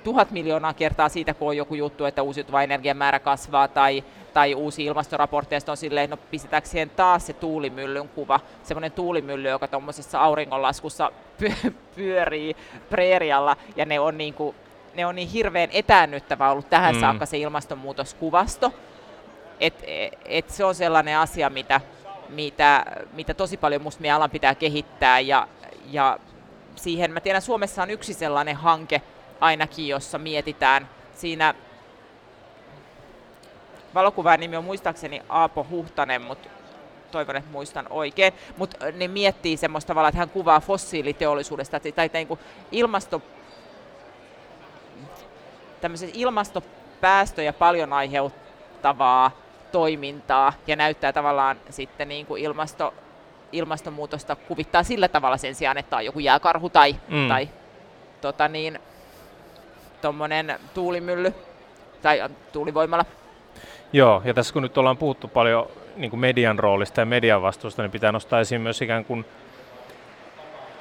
[0.05, 4.55] tuhat miljoonaa kertaa siitä, kun on joku juttu, että uusiutuva energian määrä kasvaa tai, tai
[4.55, 10.21] uusi ilmastoraportteista on silleen, no pistetäänkö siihen taas se tuulimyllyn kuva, semmoinen tuulimylly, joka tuommoisessa
[10.21, 11.12] auringonlaskussa
[11.97, 12.57] pyörii
[12.91, 14.57] preerialla ja ne on niin kuin,
[14.95, 17.01] ne on niin hirveän etäännyttävä ollut tähän mm.
[17.01, 18.73] saakka se ilmastonmuutoskuvasto,
[19.61, 19.85] että
[20.25, 21.81] et se on sellainen asia, mitä,
[22.29, 25.49] mitä, mitä tosi paljon musta meidän alan pitää kehittää ja,
[25.91, 26.19] ja
[26.77, 29.03] siihen mä tiedän, Suomessa on yksi sellainen hanke,
[29.42, 30.88] ainakin, jossa mietitään.
[31.14, 31.55] Siinä
[33.94, 36.48] valokuvan nimi on muistaakseni Aapo Huhtanen, mutta
[37.11, 42.28] toivon, että muistan oikein, mutta ne miettii semmoista tavalla, että hän kuvaa fossiiliteollisuudesta tai, niin
[42.28, 42.40] kuin
[42.72, 43.22] ilmasto,
[46.14, 49.31] ilmastopäästöjä paljon aiheuttavaa
[49.72, 52.94] toimintaa ja näyttää tavallaan sitten niin kuin ilmasto,
[53.52, 57.28] ilmastonmuutosta kuvittaa sillä tavalla sen sijaan, että on joku jääkarhu tai, mm.
[57.28, 57.48] tai
[58.20, 58.78] tota niin,
[60.03, 61.35] tuommoinen tuulimylly
[62.03, 63.05] tai tuulivoimala.
[63.93, 67.83] Joo, ja tässä kun nyt ollaan puhuttu paljon niin kuin median roolista ja median vastuusta,
[67.83, 69.25] niin pitää nostaa esiin myös ikään kuin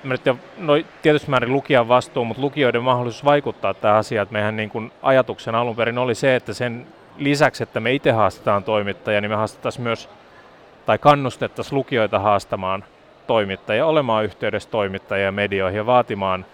[0.04, 0.22] mä nyt,
[0.58, 4.92] no, tietysti määrin lukijan vastuu, mutta lukijoiden mahdollisuus vaikuttaa tähän asiaan, että meidän niin kuin
[5.02, 9.36] ajatuksen alun perin oli se, että sen lisäksi, että me itse haastetaan toimittajia, niin me
[9.36, 10.10] haastettaisiin myös,
[10.86, 12.84] tai kannustettaisiin lukijoita haastamaan
[13.28, 16.46] toimittajia, olemaan yhteydessä toimittajia ja medioihin ja vaatimaan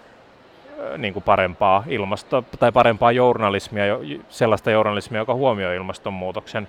[0.98, 3.84] niin kuin parempaa ilmasto- tai parempaa journalismia,
[4.30, 6.68] sellaista journalismia, joka huomioi ilmastonmuutoksen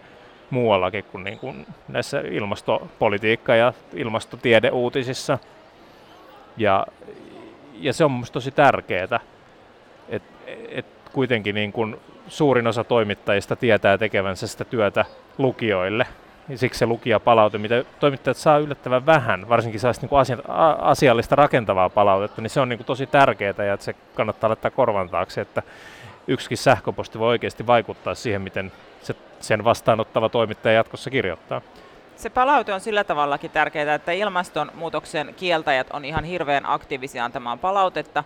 [0.50, 5.38] muuallakin kuin, niin kuin näissä ilmastopolitiikka- ja ilmastotiedeuutisissa.
[6.56, 6.86] Ja,
[7.74, 9.20] ja se on minusta tosi tärkeää,
[10.08, 10.28] että
[10.68, 11.96] et kuitenkin niin kuin
[12.28, 15.04] suurin osa toimittajista tietää tekevänsä sitä työtä
[15.38, 16.06] lukijoille.
[16.48, 20.36] Ja siksi se lukijapalaute, mitä toimittajat saa yllättävän vähän, varsinkin saa niin asia,
[20.78, 24.70] asiallista rakentavaa palautetta, niin se on niin kuin tosi tärkeää ja että se kannattaa laittaa
[24.70, 25.62] korvan taakse, että
[26.26, 31.60] yksikin sähköposti voi oikeasti vaikuttaa siihen, miten se, sen vastaanottava toimittaja jatkossa kirjoittaa.
[32.16, 38.24] Se palaute on sillä tavallakin tärkeää, että ilmastonmuutoksen kieltäjät on ihan hirveän aktiivisia antamaan palautetta.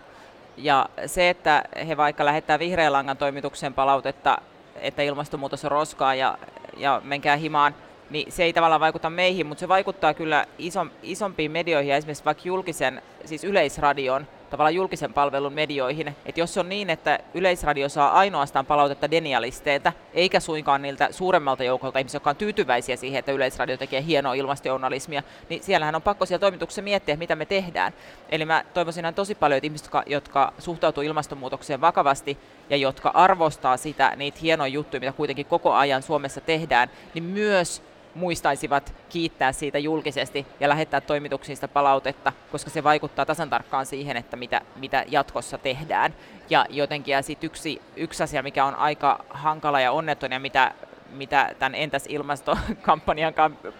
[0.57, 4.37] Ja se, että he vaikka lähettää vihreän langan toimituksen palautetta,
[4.75, 6.37] että ilmastonmuutos on roskaa ja,
[6.77, 7.75] ja menkää himaan,
[8.09, 12.43] niin se ei tavallaan vaikuta meihin, mutta se vaikuttaa kyllä iso, isompiin medioihin, esimerkiksi vaikka
[12.45, 16.15] julkisen, siis yleisradion tavallaan julkisen palvelun medioihin.
[16.25, 21.99] Että jos on niin, että Yleisradio saa ainoastaan palautetta denialisteilta, eikä suinkaan niiltä suuremmalta joukolta
[21.99, 26.39] ihmisiä, jotka on tyytyväisiä siihen, että Yleisradio tekee hienoa ilmastojournalismia, niin siellähän on pakko siellä
[26.39, 27.93] toimituksessa miettiä, mitä me tehdään.
[28.29, 32.37] Eli mä toivoisin tosi paljon, että ihmiset, jotka, jotka suhtautuu ilmastonmuutokseen vakavasti
[32.69, 37.83] ja jotka arvostaa sitä, niitä hienoja juttuja, mitä kuitenkin koko ajan Suomessa tehdään, niin myös
[38.15, 44.37] muistaisivat kiittää siitä julkisesti ja lähettää toimituksista palautetta, koska se vaikuttaa tasan tarkkaan siihen, että
[44.37, 46.13] mitä, mitä jatkossa tehdään.
[46.49, 50.71] Ja jotenkin ja sit yksi, yksi asia, mikä on aika hankala ja onneton ja mitä,
[51.11, 53.33] mitä tämän Entäs ilmastokampanjan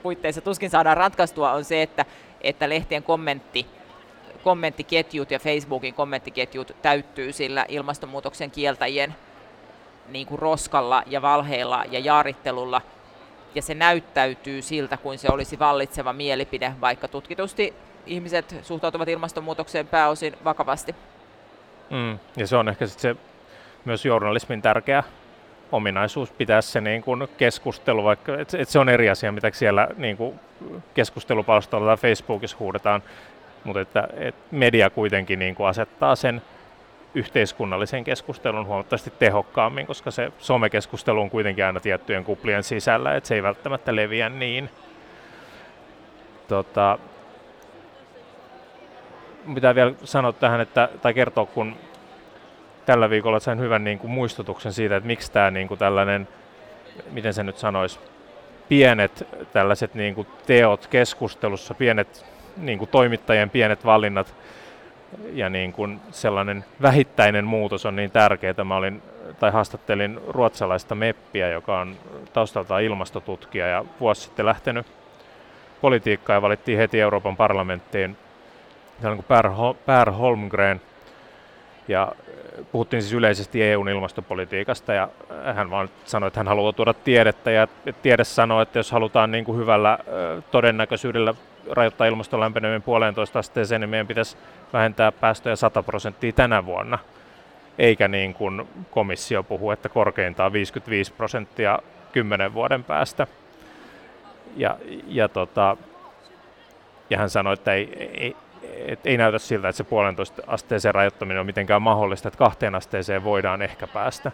[0.03, 2.05] puitteissa tuskin saadaan ratkaistua, on se, että,
[2.41, 3.67] että lehtien kommentti
[4.43, 9.15] kommenttiketjut ja Facebookin kommenttiketjut täyttyy sillä ilmastonmuutoksen kieltäjien
[10.07, 12.81] niin kuin roskalla ja valheilla ja jaarittelulla,
[13.55, 17.73] ja se näyttäytyy siltä, kuin se olisi vallitseva mielipide, vaikka tutkitusti
[18.05, 20.95] ihmiset suhtautuvat ilmastonmuutokseen pääosin vakavasti.
[21.89, 23.15] Mm, ja se on ehkä sit se
[23.85, 25.03] myös journalismin tärkeä
[25.71, 29.87] ominaisuus pitää se niin kuin keskustelu, vaikka et, et se on eri asia, mitä siellä
[29.97, 30.39] niin kuin
[30.93, 33.03] keskustelupalstoilla tai Facebookissa huudetaan,
[33.63, 36.41] mutta että et media kuitenkin niin kuin asettaa sen
[37.15, 43.35] yhteiskunnallisen keskustelun huomattavasti tehokkaammin, koska se somekeskustelu on kuitenkin aina tiettyjen kuplien sisällä, että se
[43.35, 44.69] ei välttämättä leviä niin.
[46.47, 46.99] Tota,
[49.55, 51.75] pitää vielä sanoa tähän, että, tai kertoa, kun
[52.85, 56.27] tällä viikolla sain hyvän niin kuin, muistutuksen siitä, että miksi tämä niin kuin, tällainen,
[57.11, 57.99] miten se nyt sanoisi,
[58.69, 62.25] pienet tällaiset niin kuin, teot keskustelussa, pienet
[62.57, 64.35] niin kuin, toimittajien pienet valinnat
[65.33, 68.63] ja niin kuin sellainen vähittäinen muutos on niin tärkeää.
[68.63, 69.01] Mä olin,
[69.39, 71.95] tai haastattelin ruotsalaista meppiä, joka on
[72.33, 74.87] taustaltaan ilmastotutkija ja vuosi sitten lähtenyt
[75.81, 78.17] politiikkaan ja valittiin heti Euroopan parlamenttiin
[79.01, 79.49] kuin per,
[79.85, 80.81] per Holmgren.
[81.87, 82.11] Ja
[82.71, 85.09] puhuttiin siis yleisesti EUn ilmastopolitiikasta ja
[85.55, 87.67] hän vaan sanoi, että hän haluaa tuoda tiedettä ja
[88.01, 89.99] tiede sanoo, että jos halutaan niin kuin hyvällä
[90.51, 91.33] todennäköisyydellä
[91.71, 94.37] rajoittaa ilmaston lämpeneminen puolentoista asteeseen, niin meidän pitäisi
[94.73, 96.99] vähentää päästöjä 100 prosenttia tänä vuonna,
[97.77, 101.79] eikä niin kuin komissio puhu, että korkeintaan 55 prosenttia
[102.11, 103.27] kymmenen vuoden päästä.
[104.57, 105.77] Ja, ja, tota,
[107.09, 108.35] ja hän sanoi, että ei, ei,
[108.87, 113.23] et ei näytä siltä, että se puolentoista asteeseen rajoittaminen on mitenkään mahdollista, että kahteen asteeseen
[113.23, 114.31] voidaan ehkä päästä.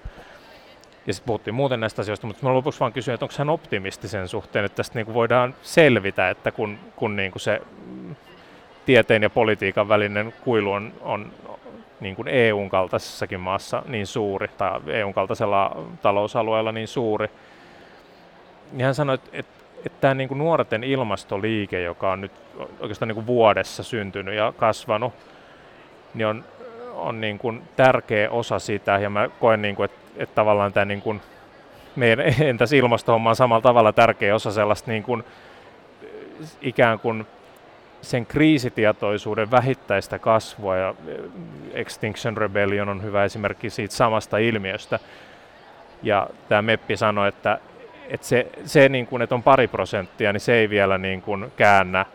[1.08, 4.08] Ja sitten puhuttiin muuten näistä asioista, mutta mä lopuksi vaan kysyin, että onko hän optimisti
[4.08, 7.62] sen suhteen, että tästä niinku voidaan selvitä, että kun, kun niinku se
[8.86, 11.32] tieteen ja politiikan välinen kuilu on, on
[11.99, 17.28] niin kuin EUn kaltaisessakin maassa niin suuri, tai EUn kaltaisella talousalueella niin suuri,
[18.71, 22.31] niin hän sanoi, että, että, että tämä niin kuin nuorten ilmastoliike, joka on nyt
[22.79, 25.13] oikeastaan niin kuin vuodessa syntynyt ja kasvanut,
[26.13, 26.43] niin on,
[26.93, 30.85] on niin kuin tärkeä osa sitä, ja mä koen, niin kuin, että, että tavallaan tämä
[30.85, 31.21] niin kuin
[31.95, 35.23] meidän entäs ilmastohomma on samalla tavalla tärkeä osa sellaista niin kuin,
[36.61, 37.27] ikään kuin
[38.01, 40.95] sen kriisitietoisuuden vähittäistä kasvua ja
[41.73, 44.99] Extinction Rebellion on hyvä esimerkki siitä samasta ilmiöstä.
[46.03, 47.59] Ja tämä Meppi sanoi, että,
[48.10, 51.52] että se, se niin kuin, että on pari prosenttia, niin se ei vielä niin kuin
[51.56, 52.06] käännä,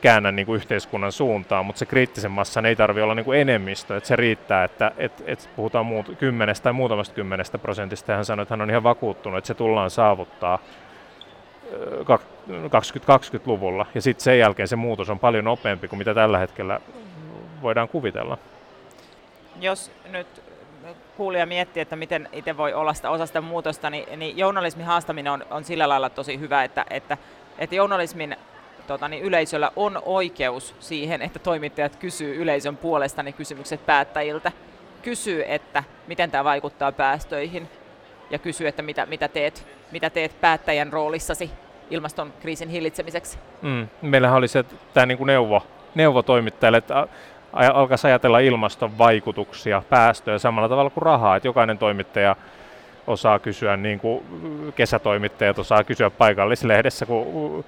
[0.00, 3.96] käännä niin kuin yhteiskunnan suuntaan, mutta se kriittisen massan ei tarvitse olla niin kuin enemmistö,
[3.96, 8.24] että se riittää, että, että, että puhutaan muut, kymmenestä tai muutamasta kymmenestä prosentista, ja hän
[8.24, 10.58] sanoi, että hän on ihan vakuuttunut, että se tullaan saavuttaa
[12.02, 13.86] 2020-luvulla.
[13.94, 16.80] Ja sitten sen jälkeen se muutos on paljon nopeampi kuin mitä tällä hetkellä
[17.62, 18.38] voidaan kuvitella.
[19.60, 20.49] Jos nyt
[21.20, 25.32] kuulija miettii, että miten itse voi olla sitä osa sitä muutosta, niin, niin journalismin haastaminen
[25.32, 27.16] on, on sillä lailla tosi hyvä, että, että,
[27.58, 28.36] että journalismin
[28.86, 34.52] tota, niin yleisöllä on oikeus siihen, että toimittajat kysyy yleisön puolesta ne kysymykset päättäjiltä.
[35.02, 37.68] Kysyy, että miten tämä vaikuttaa päästöihin
[38.30, 41.50] ja kysyy, että mitä, mitä, teet, mitä teet päättäjän roolissasi
[41.90, 43.38] ilmastonkriisin hillitsemiseksi.
[43.62, 43.88] Mm.
[44.02, 45.62] Meillähän oli se tämä niin neuvo,
[45.94, 47.06] neuvo toimittajille, että
[47.52, 52.36] alkaisi ajatella ilmaston vaikutuksia, päästöjä samalla tavalla kuin rahaa, että jokainen toimittaja
[53.06, 54.24] osaa kysyä, niin kuin
[54.76, 57.64] kesätoimittajat osaa kysyä paikallislehdessä, kun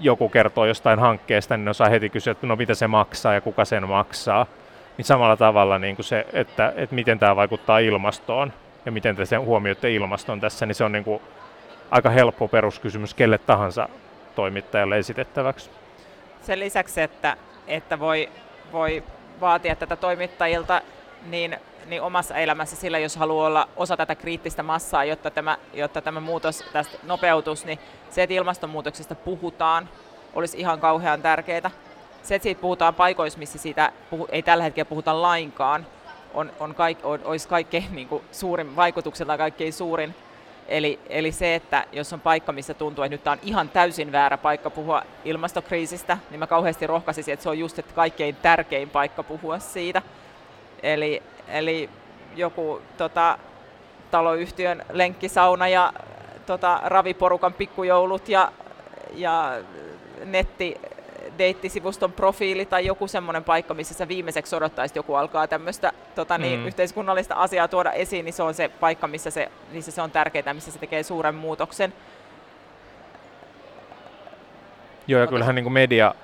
[0.00, 3.64] joku kertoo jostain hankkeesta, niin osaa heti kysyä, että no mitä se maksaa ja kuka
[3.64, 4.46] sen maksaa.
[4.96, 8.52] Niin samalla tavalla niin kuin se, että, että miten tämä vaikuttaa ilmastoon
[8.86, 11.22] ja miten te sen huomioitte ilmaston tässä, niin se on niin kuin
[11.90, 13.88] aika helppo peruskysymys kelle tahansa
[14.34, 15.70] toimittajalle esitettäväksi.
[16.42, 17.36] Sen lisäksi, että,
[17.66, 18.28] että voi,
[18.72, 19.04] voi
[19.40, 20.82] vaatia tätä toimittajilta,
[21.26, 26.02] niin, niin omassa elämässä sillä, jos haluaa olla osa tätä kriittistä massaa, jotta tämä, jotta
[26.02, 27.78] tämä muutos tästä nopeutus, niin
[28.10, 29.88] se, että ilmastonmuutoksesta puhutaan,
[30.34, 31.70] olisi ihan kauhean tärkeää.
[32.22, 35.86] Se, että siitä puhutaan paikoissa, missä siitä puhu, ei tällä hetkellä puhuta lainkaan,
[36.34, 40.14] on, on kaik, on, olisi kaikkein niin kuin suurin, vaikutukselta kaikkein suurin
[40.68, 44.12] Eli, eli se, että jos on paikka, missä tuntuu, että nyt tämä on ihan täysin
[44.12, 48.90] väärä paikka puhua ilmastokriisistä, niin mä kauheasti rohkaisisin, että se on just että kaikkein tärkein
[48.90, 50.02] paikka puhua siitä.
[50.82, 51.90] Eli, eli
[52.36, 53.38] joku tota,
[54.10, 55.92] taloyhtiön lenkkisauna ja
[56.46, 58.52] tota, raviporukan pikkujoulut ja,
[59.14, 59.52] ja
[60.24, 60.80] netti,
[61.38, 66.60] deittisivuston profiili tai joku semmoinen paikka, missä sä viimeiseksi odottaisit, joku alkaa tämmöistä tota, niin,
[66.60, 66.66] mm.
[66.66, 70.54] yhteiskunnallista asiaa tuoda esiin, niin se on se paikka, missä se, missä se on tärkeää,
[70.54, 71.92] missä se tekee suuren muutoksen.
[75.06, 76.14] Joo, ja kyllähän niin kuin media,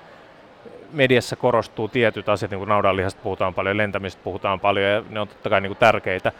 [0.91, 5.27] mediassa korostuu tietyt asiat, niin kuin naudanlihasta puhutaan paljon, lentämistä puhutaan paljon, ja ne on
[5.27, 6.31] totta kai niin kuin tärkeitä.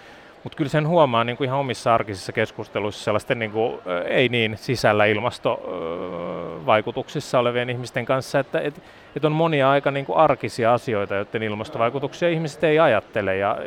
[0.44, 4.58] Mutta kyllä sen huomaa niin kuin ihan omissa arkisissa keskusteluissa sellaisten niin kuin, ei niin
[4.58, 8.82] sisällä ilmastovaikutuksissa olevien ihmisten kanssa, että et,
[9.16, 13.38] et on monia aika niin kuin arkisia asioita, joiden ilmastovaikutuksia ihmiset ei ajattele.
[13.38, 13.58] Ja,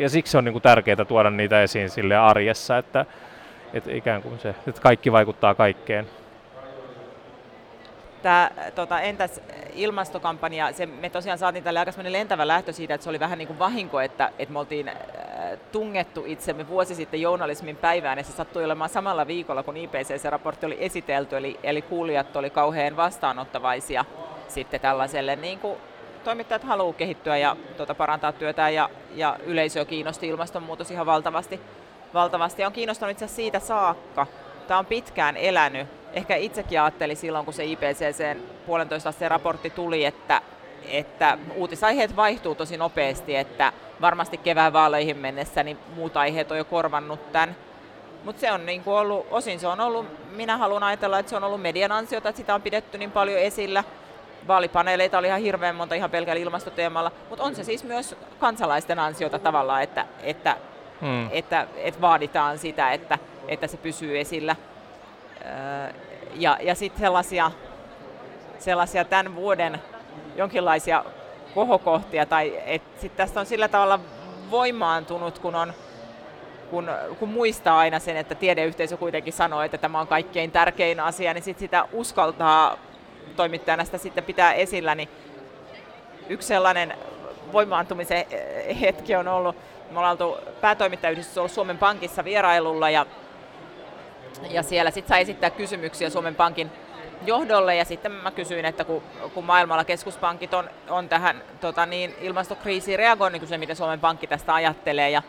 [0.00, 3.06] ja siksi on niin kuin tärkeää tuoda niitä esiin sille arjessa, että,
[3.74, 6.06] että ikään kuin se, että kaikki vaikuttaa kaikkeen.
[8.22, 9.40] Tämä, tota, entäs
[9.74, 13.48] ilmastokampanja, se, me tosiaan saatiin tälle aika lentävä lähtö siitä, että se oli vähän niin
[13.48, 14.90] kuin vahinko, että, että me oltiin
[15.72, 20.76] tungettu itsemme vuosi sitten journalismin päivään ja se sattui olemaan samalla viikolla, kun IPCC-raportti oli
[20.80, 24.04] esitelty, eli, eli kuulijat oli kauhean vastaanottavaisia
[24.48, 25.78] sitten tällaiselle, niin kuin
[26.24, 31.60] toimittajat haluaa kehittyä ja tuota, parantaa työtään ja, ja yleisö kiinnosti ilmastonmuutos ihan valtavasti.
[32.14, 32.62] valtavasti.
[32.62, 34.26] Ja on kiinnostunut itse siitä saakka.
[34.68, 35.97] Tämä on pitkään elänyt.
[36.12, 40.42] Ehkä itsekin ajattelin silloin, kun se IPCCn puolentoista asteen raportti tuli, että
[40.88, 46.64] että uutisaiheet vaihtuu tosi nopeasti, että varmasti kevään vaaleihin mennessä niin muut aiheet on jo
[46.64, 47.56] korvannut tämän.
[48.24, 51.36] Mutta se on niin kuin ollut, osin se on ollut, minä haluan ajatella, että se
[51.36, 53.84] on ollut median ansiota, että sitä on pidetty niin paljon esillä.
[54.48, 59.38] Vaalipaneeleita oli ihan hirveän monta ihan pelkällä ilmastoteemalla, mutta on se siis myös kansalaisten ansiota
[59.38, 60.56] tavallaan, että, että,
[61.00, 61.28] hmm.
[61.30, 63.18] että, että vaaditaan sitä, että,
[63.48, 64.56] että se pysyy esillä.
[66.34, 67.50] Ja, ja sitten sellaisia,
[68.58, 69.80] sellaisia tämän vuoden
[70.36, 71.04] jonkinlaisia
[71.54, 72.62] kohokohtia, tai
[73.00, 74.00] sitten tästä on sillä tavalla
[74.50, 75.72] voimaantunut, kun, on,
[76.70, 81.34] kun, kun muistaa aina sen, että tiedeyhteisö kuitenkin sanoo, että tämä on kaikkein tärkein asia,
[81.34, 82.78] niin sitten sitä uskaltaa
[83.36, 85.08] toimittajana sitä sitten pitää esillä, niin
[86.28, 86.94] yksi sellainen
[87.52, 88.26] voimaantumisen
[88.80, 89.56] hetki on ollut,
[89.90, 93.06] me ollaan oltu päätoimittajayhdistys ollut Suomen Pankissa vierailulla ja,
[94.50, 96.70] ja siellä sitten sai esittää kysymyksiä Suomen Pankin
[97.26, 99.02] johdolle ja sitten mä kysyin, että kun,
[99.34, 104.26] kun maailmalla keskuspankit on, on tähän tota niin, ilmastokriisiin reagoinut, niin se mitä Suomen Pankki
[104.26, 105.22] tästä ajattelee ja,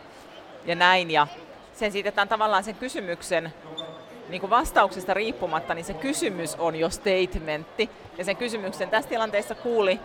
[0.64, 1.10] ja näin.
[1.10, 1.26] Ja
[1.72, 3.52] sen siitetään tavallaan sen kysymyksen
[4.28, 7.90] niin kuin vastauksesta riippumatta, niin se kysymys on jo statementti.
[8.18, 10.00] Ja sen kysymyksen tässä tilanteessa kuuli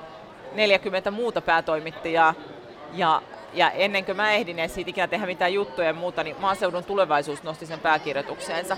[0.54, 2.34] 40 muuta päätoimittajaa.
[2.94, 3.22] Ja,
[3.54, 6.84] ja ennen kuin mä ehdin edes siitä ikinä tehdä mitään juttuja ja muuta, niin maaseudun
[6.84, 8.78] tulevaisuus nosti sen pääkirjoitukseensa.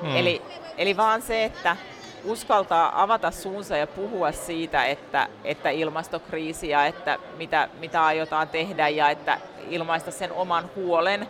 [0.00, 0.16] Hmm.
[0.16, 0.42] Eli,
[0.78, 1.76] eli vaan se, että
[2.24, 8.88] uskaltaa avata suunsa ja puhua siitä, että, että ilmastokriisi ja että mitä, mitä aiotaan tehdä
[8.88, 9.38] ja että
[9.70, 11.28] ilmaista sen oman huolen,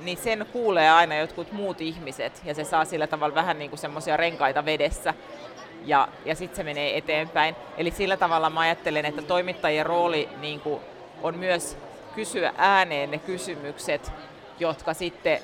[0.00, 3.78] niin sen kuulee aina jotkut muut ihmiset ja se saa sillä tavalla vähän niin kuin
[3.78, 5.14] semmoisia renkaita vedessä
[5.84, 7.56] ja, ja sitten se menee eteenpäin.
[7.76, 10.80] Eli sillä tavalla mä ajattelen, että toimittajien rooli niin kuin
[11.22, 11.78] on myös
[12.14, 14.12] kysyä ääneen ne kysymykset,
[14.58, 15.38] jotka sitten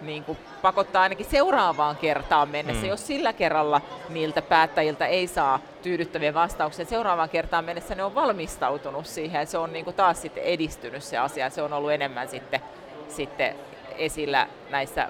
[0.00, 2.88] niin kuin pakottaa ainakin seuraavaan kertaan mennessä, mm.
[2.88, 6.84] jos sillä kerralla niiltä päättäjiltä ei saa tyydyttäviä vastauksia.
[6.84, 11.02] Seuraavaan kertaan mennessä ne on valmistautunut siihen, että se on niin kuin taas sitten edistynyt
[11.02, 12.60] se asia, se on ollut enemmän sitten,
[13.08, 13.54] sitten
[13.96, 15.08] esillä näissä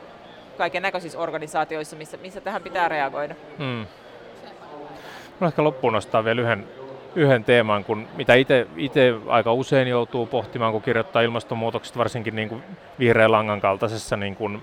[0.59, 3.35] kaiken näköisissä organisaatioissa, missä, missä tähän pitää reagoida.
[3.59, 3.87] Mm.
[5.40, 6.68] Mä ehkä loppuun nostaa vielä yhden,
[7.16, 8.35] yhden teeman, kun mitä
[8.76, 12.62] itse aika usein joutuu pohtimaan, kun kirjoittaa ilmastonmuutoksesta, varsinkin niin kuin
[12.98, 14.62] vihreän langan kaltaisessa niin kuin,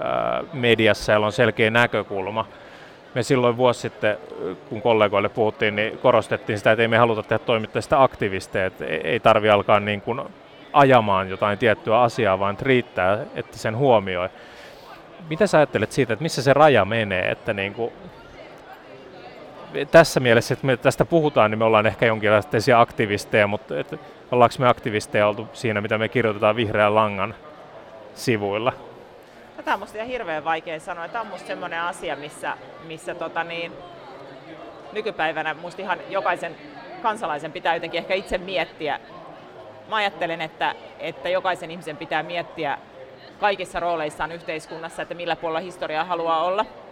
[0.00, 2.46] ää, mediassa, jolla on selkeä näkökulma.
[3.14, 4.16] Me silloin vuosi sitten,
[4.68, 9.20] kun kollegoille puhuttiin, niin korostettiin sitä, että ei me haluta tehdä toimittajista aktivisteja, että ei
[9.20, 10.20] tarvi alkaa niin kuin
[10.72, 14.28] ajamaan jotain tiettyä asiaa, vaan riittää, että sen huomioi.
[15.30, 17.92] Mitä sä ajattelet siitä, että missä se raja menee, että niin kuin
[19.90, 23.98] tässä mielessä, että me tästä puhutaan, niin me ollaan ehkä jonkinlaisia aktivisteja, mutta että
[24.32, 27.34] ollaanko me aktivisteja oltu siinä, mitä me kirjoitetaan vihreän langan
[28.14, 28.72] sivuilla?
[29.56, 31.08] No, tämä on minusta ihan hirveän vaikea sanoa.
[31.08, 32.56] Tämä on minusta sellainen asia, missä,
[32.86, 33.72] missä tota niin,
[34.92, 36.56] nykypäivänä minusta ihan jokaisen
[37.02, 39.00] kansalaisen pitää jotenkin ehkä itse miettiä.
[39.88, 42.78] Mä ajattelen, että, että jokaisen ihmisen pitää miettiä
[43.40, 46.66] kaikissa rooleissaan yhteiskunnassa, että millä puolella historiaa haluaa olla–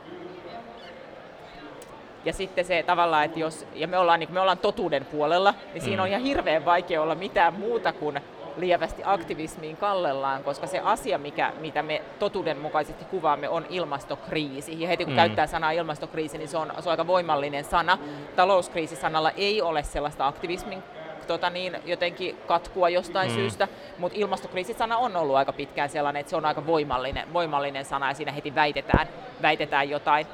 [2.24, 5.82] ja sitten se tavallaan, että jos, ja me ollaan, niin me ollaan totuuden puolella, niin
[5.82, 6.10] siinä on mm.
[6.10, 8.20] ihan hirveän vaikea olla mitään muuta kuin
[8.56, 14.80] lievästi aktivismiin kallellaan, koska se asia, mikä, mitä me totuudenmukaisesti kuvaamme, on ilmastokriisi.
[14.80, 15.16] Ja heti kun mm.
[15.16, 17.98] käyttää sanaa ilmastokriisi, niin se on, se on aika voimallinen sana.
[18.36, 20.82] Talouskriisisanalla ei ole sellaista aktivismin
[21.26, 23.34] tota niin, jotenkin katkua jostain mm.
[23.34, 28.08] syystä, mutta ilmastokriisisana on ollut aika pitkään sellainen, että se on aika voimallinen, voimallinen sana
[28.08, 29.08] ja siinä heti väitetään,
[29.42, 30.26] väitetään jotain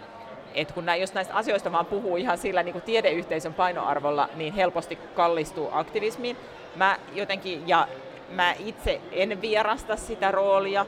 [0.54, 4.54] että kun nää, jos näistä asioista vaan puhuu ihan sillä niin kuin tiedeyhteisön painoarvolla, niin
[4.54, 6.36] helposti kallistuu aktivismiin.
[6.76, 7.88] Mä jotenkin, ja
[8.30, 10.86] mä itse en vierasta sitä roolia,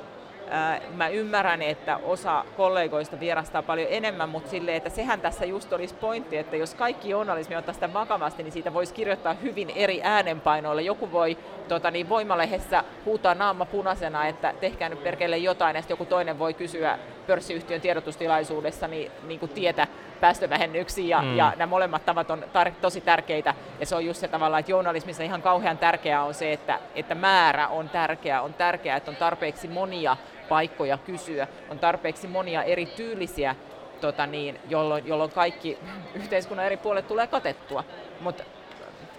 [0.94, 5.94] Mä ymmärrän, että osa kollegoista vierastaa paljon enemmän, mutta sille, että sehän tässä just olisi
[5.94, 10.80] pointti, että jos kaikki journalismi ottaa sitä vakavasti, niin siitä voisi kirjoittaa hyvin eri äänenpainoilla.
[10.80, 16.04] Joku voi tota, niin voimalehdessä huutaa naama punaisena, että tehkää nyt perkele jotain, ja joku
[16.04, 19.86] toinen voi kysyä pörssiyhtiön tiedotustilaisuudessa niin, niin kuin tietä
[20.20, 21.36] päästövähennyksiin, ja, mm.
[21.36, 24.72] ja nämä molemmat tavat on tar- tosi tärkeitä, ja se on just se tavalla, että
[24.72, 29.16] journalismissa ihan kauhean tärkeää on se, että, että määrä on tärkeää, on tärkeää, että on
[29.16, 30.16] tarpeeksi monia
[30.50, 31.46] paikkoja kysyä.
[31.70, 33.56] On tarpeeksi monia eri tyylisiä,
[34.00, 35.78] tota niin, jolloin, jolloin kaikki
[36.20, 37.84] yhteiskunnan eri puolet tulee katettua.
[38.20, 38.44] Mutta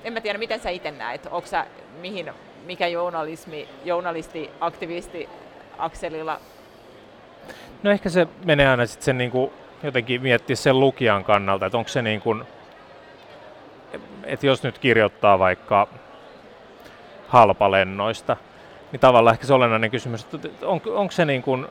[0.04, 1.28] en mä tiedä, miten sä itse näet.
[1.32, 1.66] Onko sä,
[2.02, 2.32] mihin,
[2.66, 5.30] mikä journalismi, journalisti, aktivisti
[5.78, 6.40] akselilla?
[7.84, 9.32] No ehkä se menee aina sitten sen niin
[9.84, 12.44] jotenkin miettiä sen lukijan kannalta, että onko se niin kuin,
[14.24, 15.88] että jos nyt kirjoittaa vaikka
[17.28, 18.38] halpalennoista,
[18.92, 21.68] niin tavallaan ehkä se olennainen kysymys, että on, onko se niin kuin,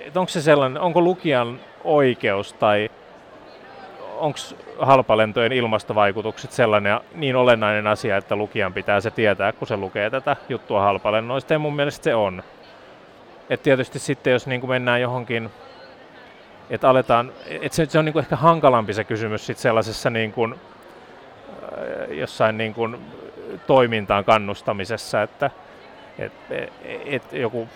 [0.00, 2.90] että onko se sellainen, onko lukijan oikeus tai
[4.16, 4.38] onko
[4.78, 10.36] halpalentojen ilmastovaikutukset sellainen niin olennainen asia, että lukijan pitää se tietää, kun se lukee tätä
[10.48, 12.42] juttua halpalennoista, ja mun mielestä se on.
[13.50, 15.50] Et tietysti sitten, jos niin kuin mennään johonkin,
[16.70, 20.32] että aletaan, että se, se on niin kuin ehkä hankalampi se kysymys sitten sellaisessa niin
[20.32, 20.54] kuin,
[22.10, 22.98] jossain niin kuin
[23.66, 25.50] toimintaan kannustamisessa, että
[26.18, 26.32] et,
[27.06, 27.68] et, joku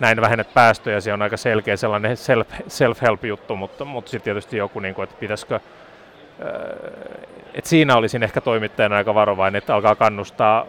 [0.00, 4.80] näin vähennet päästöjä, se on aika selkeä sellainen self, self-help-juttu, mutta, mutta sitten tietysti joku,
[4.80, 5.60] niin kuin, että pitäisikö,
[7.54, 10.66] että siinä olisin ehkä toimittajana aika varovainen, että alkaa kannustaa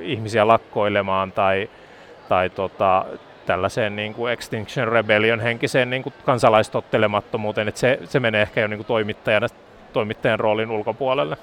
[0.00, 1.70] ihmisiä lakkoilemaan tai,
[2.28, 3.04] tai tota,
[3.46, 8.66] tällaiseen niin kuin Extinction Rebellion henkiseen niin kuin kansalaistottelemattomuuteen, että se, se menee ehkä jo
[8.66, 9.46] niin kuin toimittajana,
[9.92, 11.36] toimittajan roolin ulkopuolelle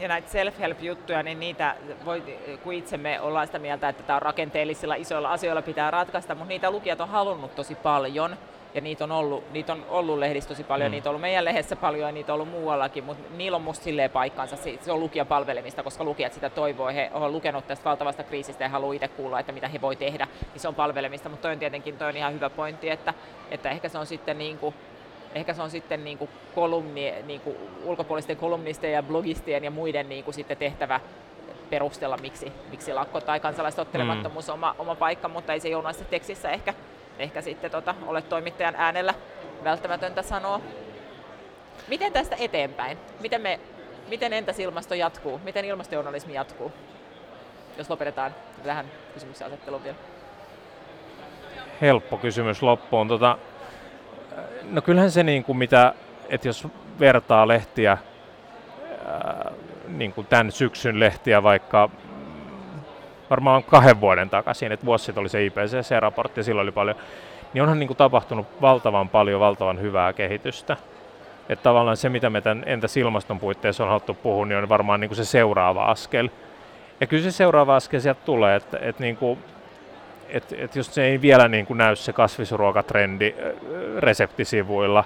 [0.00, 2.22] ja näitä self-help-juttuja, niin niitä voi,
[2.62, 6.48] kun itse me ollaan sitä mieltä, että tämä on rakenteellisilla isoilla asioilla pitää ratkaista, mutta
[6.48, 8.36] niitä lukijat on halunnut tosi paljon.
[8.74, 10.92] Ja niitä on ollut, niitä on ollut lehdissä tosi paljon, mm.
[10.92, 13.84] niitä on ollut meidän lehdessä paljon ja niitä on ollut muuallakin, mutta niillä on musta
[13.84, 18.22] silleen paikkansa, se on lukijan palvelemista, koska lukijat sitä toivoo, he ovat lukenut tästä valtavasta
[18.22, 21.42] kriisistä ja haluaa itse kuulla, että mitä he voi tehdä, niin se on palvelemista, mutta
[21.42, 23.14] toi on tietenkin toi on ihan hyvä pointti, että,
[23.50, 24.74] että ehkä se on sitten niin kuin
[25.34, 30.08] ehkä se on sitten niin kuin kolumni, niin kuin ulkopuolisten kolumnistien ja blogistien ja muiden
[30.08, 31.00] niin kuin sitten tehtävä
[31.70, 34.50] perustella, miksi, miksi lakko tai kansalaistottelemattomuus mm.
[34.50, 36.74] on oma, oma paikka, mutta ei se journalistisessa tekstissä ehkä,
[37.18, 39.14] ehkä sitten tota, ole toimittajan äänellä
[39.64, 40.60] välttämätöntä sanoa.
[41.88, 42.98] Miten tästä eteenpäin?
[43.20, 43.60] Miten, me,
[44.08, 45.40] miten entäs ilmasto jatkuu?
[45.44, 46.72] Miten ilmastojournalismi jatkuu?
[47.78, 49.96] Jos lopetetaan tähän kysymyksen asetteluun vielä.
[51.80, 53.08] Helppo kysymys loppuun.
[53.08, 53.38] Tota,
[54.70, 55.94] No kyllähän se niin kuin mitä,
[56.28, 56.68] että jos
[57.00, 57.98] vertaa lehtiä,
[59.88, 61.90] niin kuin tämän syksyn lehtiä vaikka
[63.30, 66.96] varmaan kahden vuoden takaisin, että vuosi sitten oli se IPCC-raportti ja silloin oli paljon,
[67.52, 70.76] niin onhan niin kuin tapahtunut valtavan paljon valtavan hyvää kehitystä.
[71.48, 75.00] Että tavallaan se, mitä me tämän entäs ilmaston puitteissa on haluttu puhua, niin on varmaan
[75.00, 76.28] niin kuin se seuraava askel.
[77.00, 79.38] Ja kyllä se seuraava askel sieltä tulee, että, että niin kuin,
[80.32, 83.34] että, että jos se ei vielä niin kuin näy se kasvisruokatrendi
[83.98, 85.04] reseptisivuilla,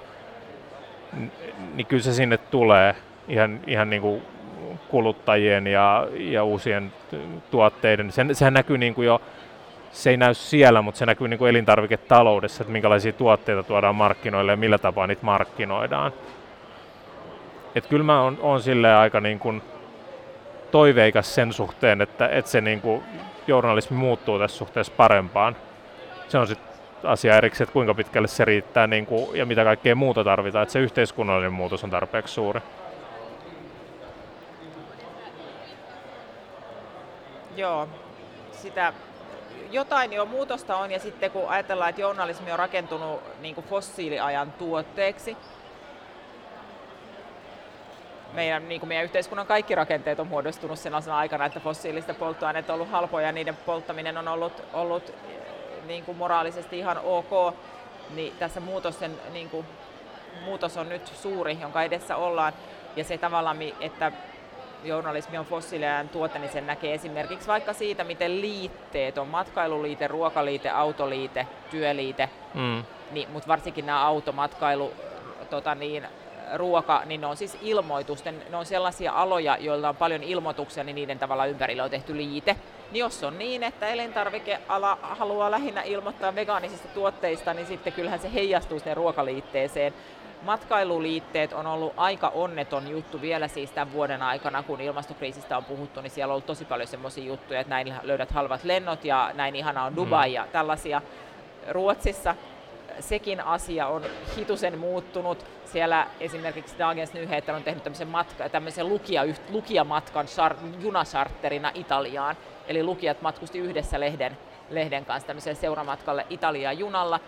[1.75, 2.95] niin kyllä se sinne tulee
[3.29, 4.23] ihan, ihan niin kuin
[4.89, 6.93] kuluttajien ja, ja uusien
[7.51, 8.13] tuotteiden.
[8.13, 9.21] Se, sehän näkyy niin kuin jo,
[9.93, 14.53] se ei näy siellä, mutta se näkyy niin kuin elintarviketaloudessa, että minkälaisia tuotteita tuodaan markkinoille
[14.53, 16.13] ja millä tapaa niitä markkinoidaan.
[17.75, 19.63] Et kyllä mä oon, oon silleen aika niin kuin
[20.71, 23.03] toiveikas sen suhteen, että, että se niin kuin
[23.47, 25.57] journalismi muuttuu tässä suhteessa parempaan.
[26.29, 26.75] Se on sitten
[27.05, 30.73] asia erikseen, että kuinka pitkälle se riittää niin kuin, ja mitä kaikkea muuta tarvitaan, että
[30.73, 32.61] se yhteiskunnallinen muutos on tarpeeksi suuri.
[37.57, 37.89] Joo,
[38.53, 38.93] sitä
[39.71, 44.53] jotain jo muutosta on ja sitten kun ajatellaan, että journalismi on rakentunut niin kuin fossiiliajan
[44.53, 45.37] tuotteeksi,
[48.35, 52.75] meidän, niin kuin meidän yhteiskunnan kaikki rakenteet on muodostunut sellaisena aikana, että fossiilista polttoaineet on
[52.75, 55.15] ollut halpoja ja niiden polttaminen on ollut, ollut
[55.87, 57.55] niin kuin moraalisesti ihan ok,
[58.15, 59.67] niin tässä muutosten, niin kuin,
[60.45, 62.53] muutos on nyt suuri, jonka edessä ollaan.
[62.97, 64.13] Ja se tavallaan, että
[64.85, 70.71] journalismi on fossiilinen tuote, niin sen näkee esimerkiksi vaikka siitä, miten liitteet on matkailuliite, ruokaliite,
[70.71, 72.85] autoliite, työliite, mm.
[73.11, 74.93] niin, mutta varsinkin nämä automatkailu,
[75.51, 76.07] tota niin,
[76.57, 80.95] ruoka, niin ne on siis ilmoitusten, ne on sellaisia aloja, joilla on paljon ilmoituksia, niin
[80.95, 82.57] niiden tavalla ympärillä on tehty liite.
[82.93, 88.35] Niin jos on niin, että elintarvikeala haluaa lähinnä ilmoittaa vegaanisista tuotteista, niin sitten kyllähän se
[88.35, 89.95] heijastuu sinne ruokaliitteeseen.
[90.43, 96.01] Matkailuliitteet on ollut aika onneton juttu vielä siis tämän vuoden aikana, kun ilmastokriisistä on puhuttu,
[96.01, 99.57] niin siellä on ollut tosi paljon semmoisia juttuja, että näin löydät halvat lennot ja näin
[99.57, 100.35] ihana on Dubai mm.
[100.35, 101.03] ja tällaisia.
[101.69, 102.35] Ruotsissa
[103.01, 104.03] sekin asia on
[104.37, 105.47] hitusen muuttunut.
[105.65, 112.37] Siellä esimerkiksi Dagens Nyheter on tehnyt tämmöisen, matka, tämmöisen lukija, lukijamatkan sar, junasarterina Italiaan.
[112.69, 114.39] Eli lukijat matkusti yhdessä lehden,
[114.71, 117.21] lehden kanssa tämmöiselle seuramatkalle Italiaan junalla.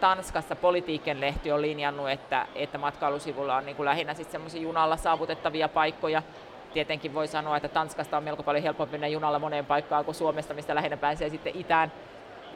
[0.00, 5.68] Tanskassa Politiiken lehti on linjannut, että, että matkailusivulla on niin kuin lähinnä semmoisia junalla saavutettavia
[5.68, 6.22] paikkoja.
[6.72, 10.54] Tietenkin voi sanoa, että Tanskasta on melko paljon helpompi mennä junalla moneen paikkaan kuin Suomesta,
[10.54, 11.92] mistä lähinnä pääsee sitten itään,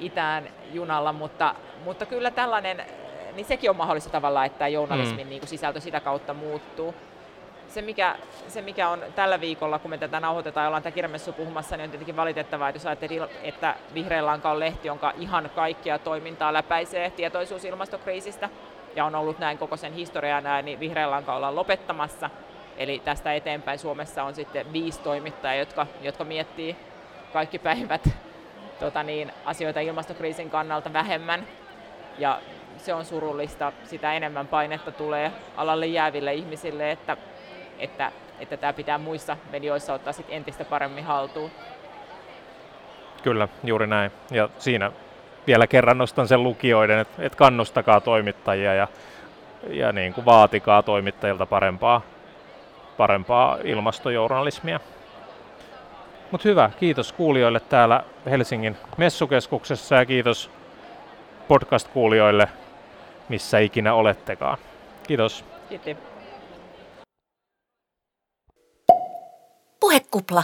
[0.01, 2.85] itään junalla, mutta, mutta kyllä tällainen,
[3.35, 5.29] niin sekin on mahdollista tavalla, että journalismin mm.
[5.29, 6.95] niin kuin sisältö sitä kautta muuttuu
[7.69, 8.17] se mikä,
[8.49, 11.85] se, mikä on tällä viikolla, kun me tätä nauhoitetaan ja ollaan tätä kirjamessua puhumassa, niin
[11.85, 16.53] on tietenkin valitettavaa, että jos ajattelee, että Vihreän lanka on lehti, jonka ihan kaikkia toimintaa
[16.53, 18.49] läpäisee tietoisuus ilmastokriisistä,
[18.97, 22.31] ja on ollut näin koko sen historiaa näin, niin Vihreän lanka ollaan lopettamassa.
[22.77, 26.77] Eli tästä eteenpäin Suomessa on sitten viisi toimittajaa, jotka, jotka miettii
[27.33, 28.09] kaikki päivät
[28.81, 31.47] tota niin, asioita ilmastokriisin kannalta vähemmän.
[32.19, 32.41] Ja
[32.77, 37.17] se on surullista, sitä enemmän painetta tulee alalle jääville ihmisille, että
[37.79, 41.51] että, että tämä pitää muissa medioissa ottaa sit entistä paremmin haltuun.
[43.23, 44.11] Kyllä, juuri näin.
[44.31, 44.93] Ja siinä
[45.47, 48.89] vielä kerran nostan sen lukijoiden, että, että kannustakaa toimittajia ja,
[49.69, 52.01] ja niin kuin vaatikaa toimittajilta parempaa,
[52.97, 54.81] parempaa ilmastojournalismia.
[56.31, 60.51] Mutta hyvä, kiitos kuulijoille täällä Helsingin messukeskuksessa ja kiitos
[61.49, 62.49] podcast-kuulijoille,
[63.29, 64.59] missä ikinä olettekaan.
[65.07, 65.45] Kiitos.
[65.69, 65.97] Kiitos.
[69.81, 70.43] Puhekupla.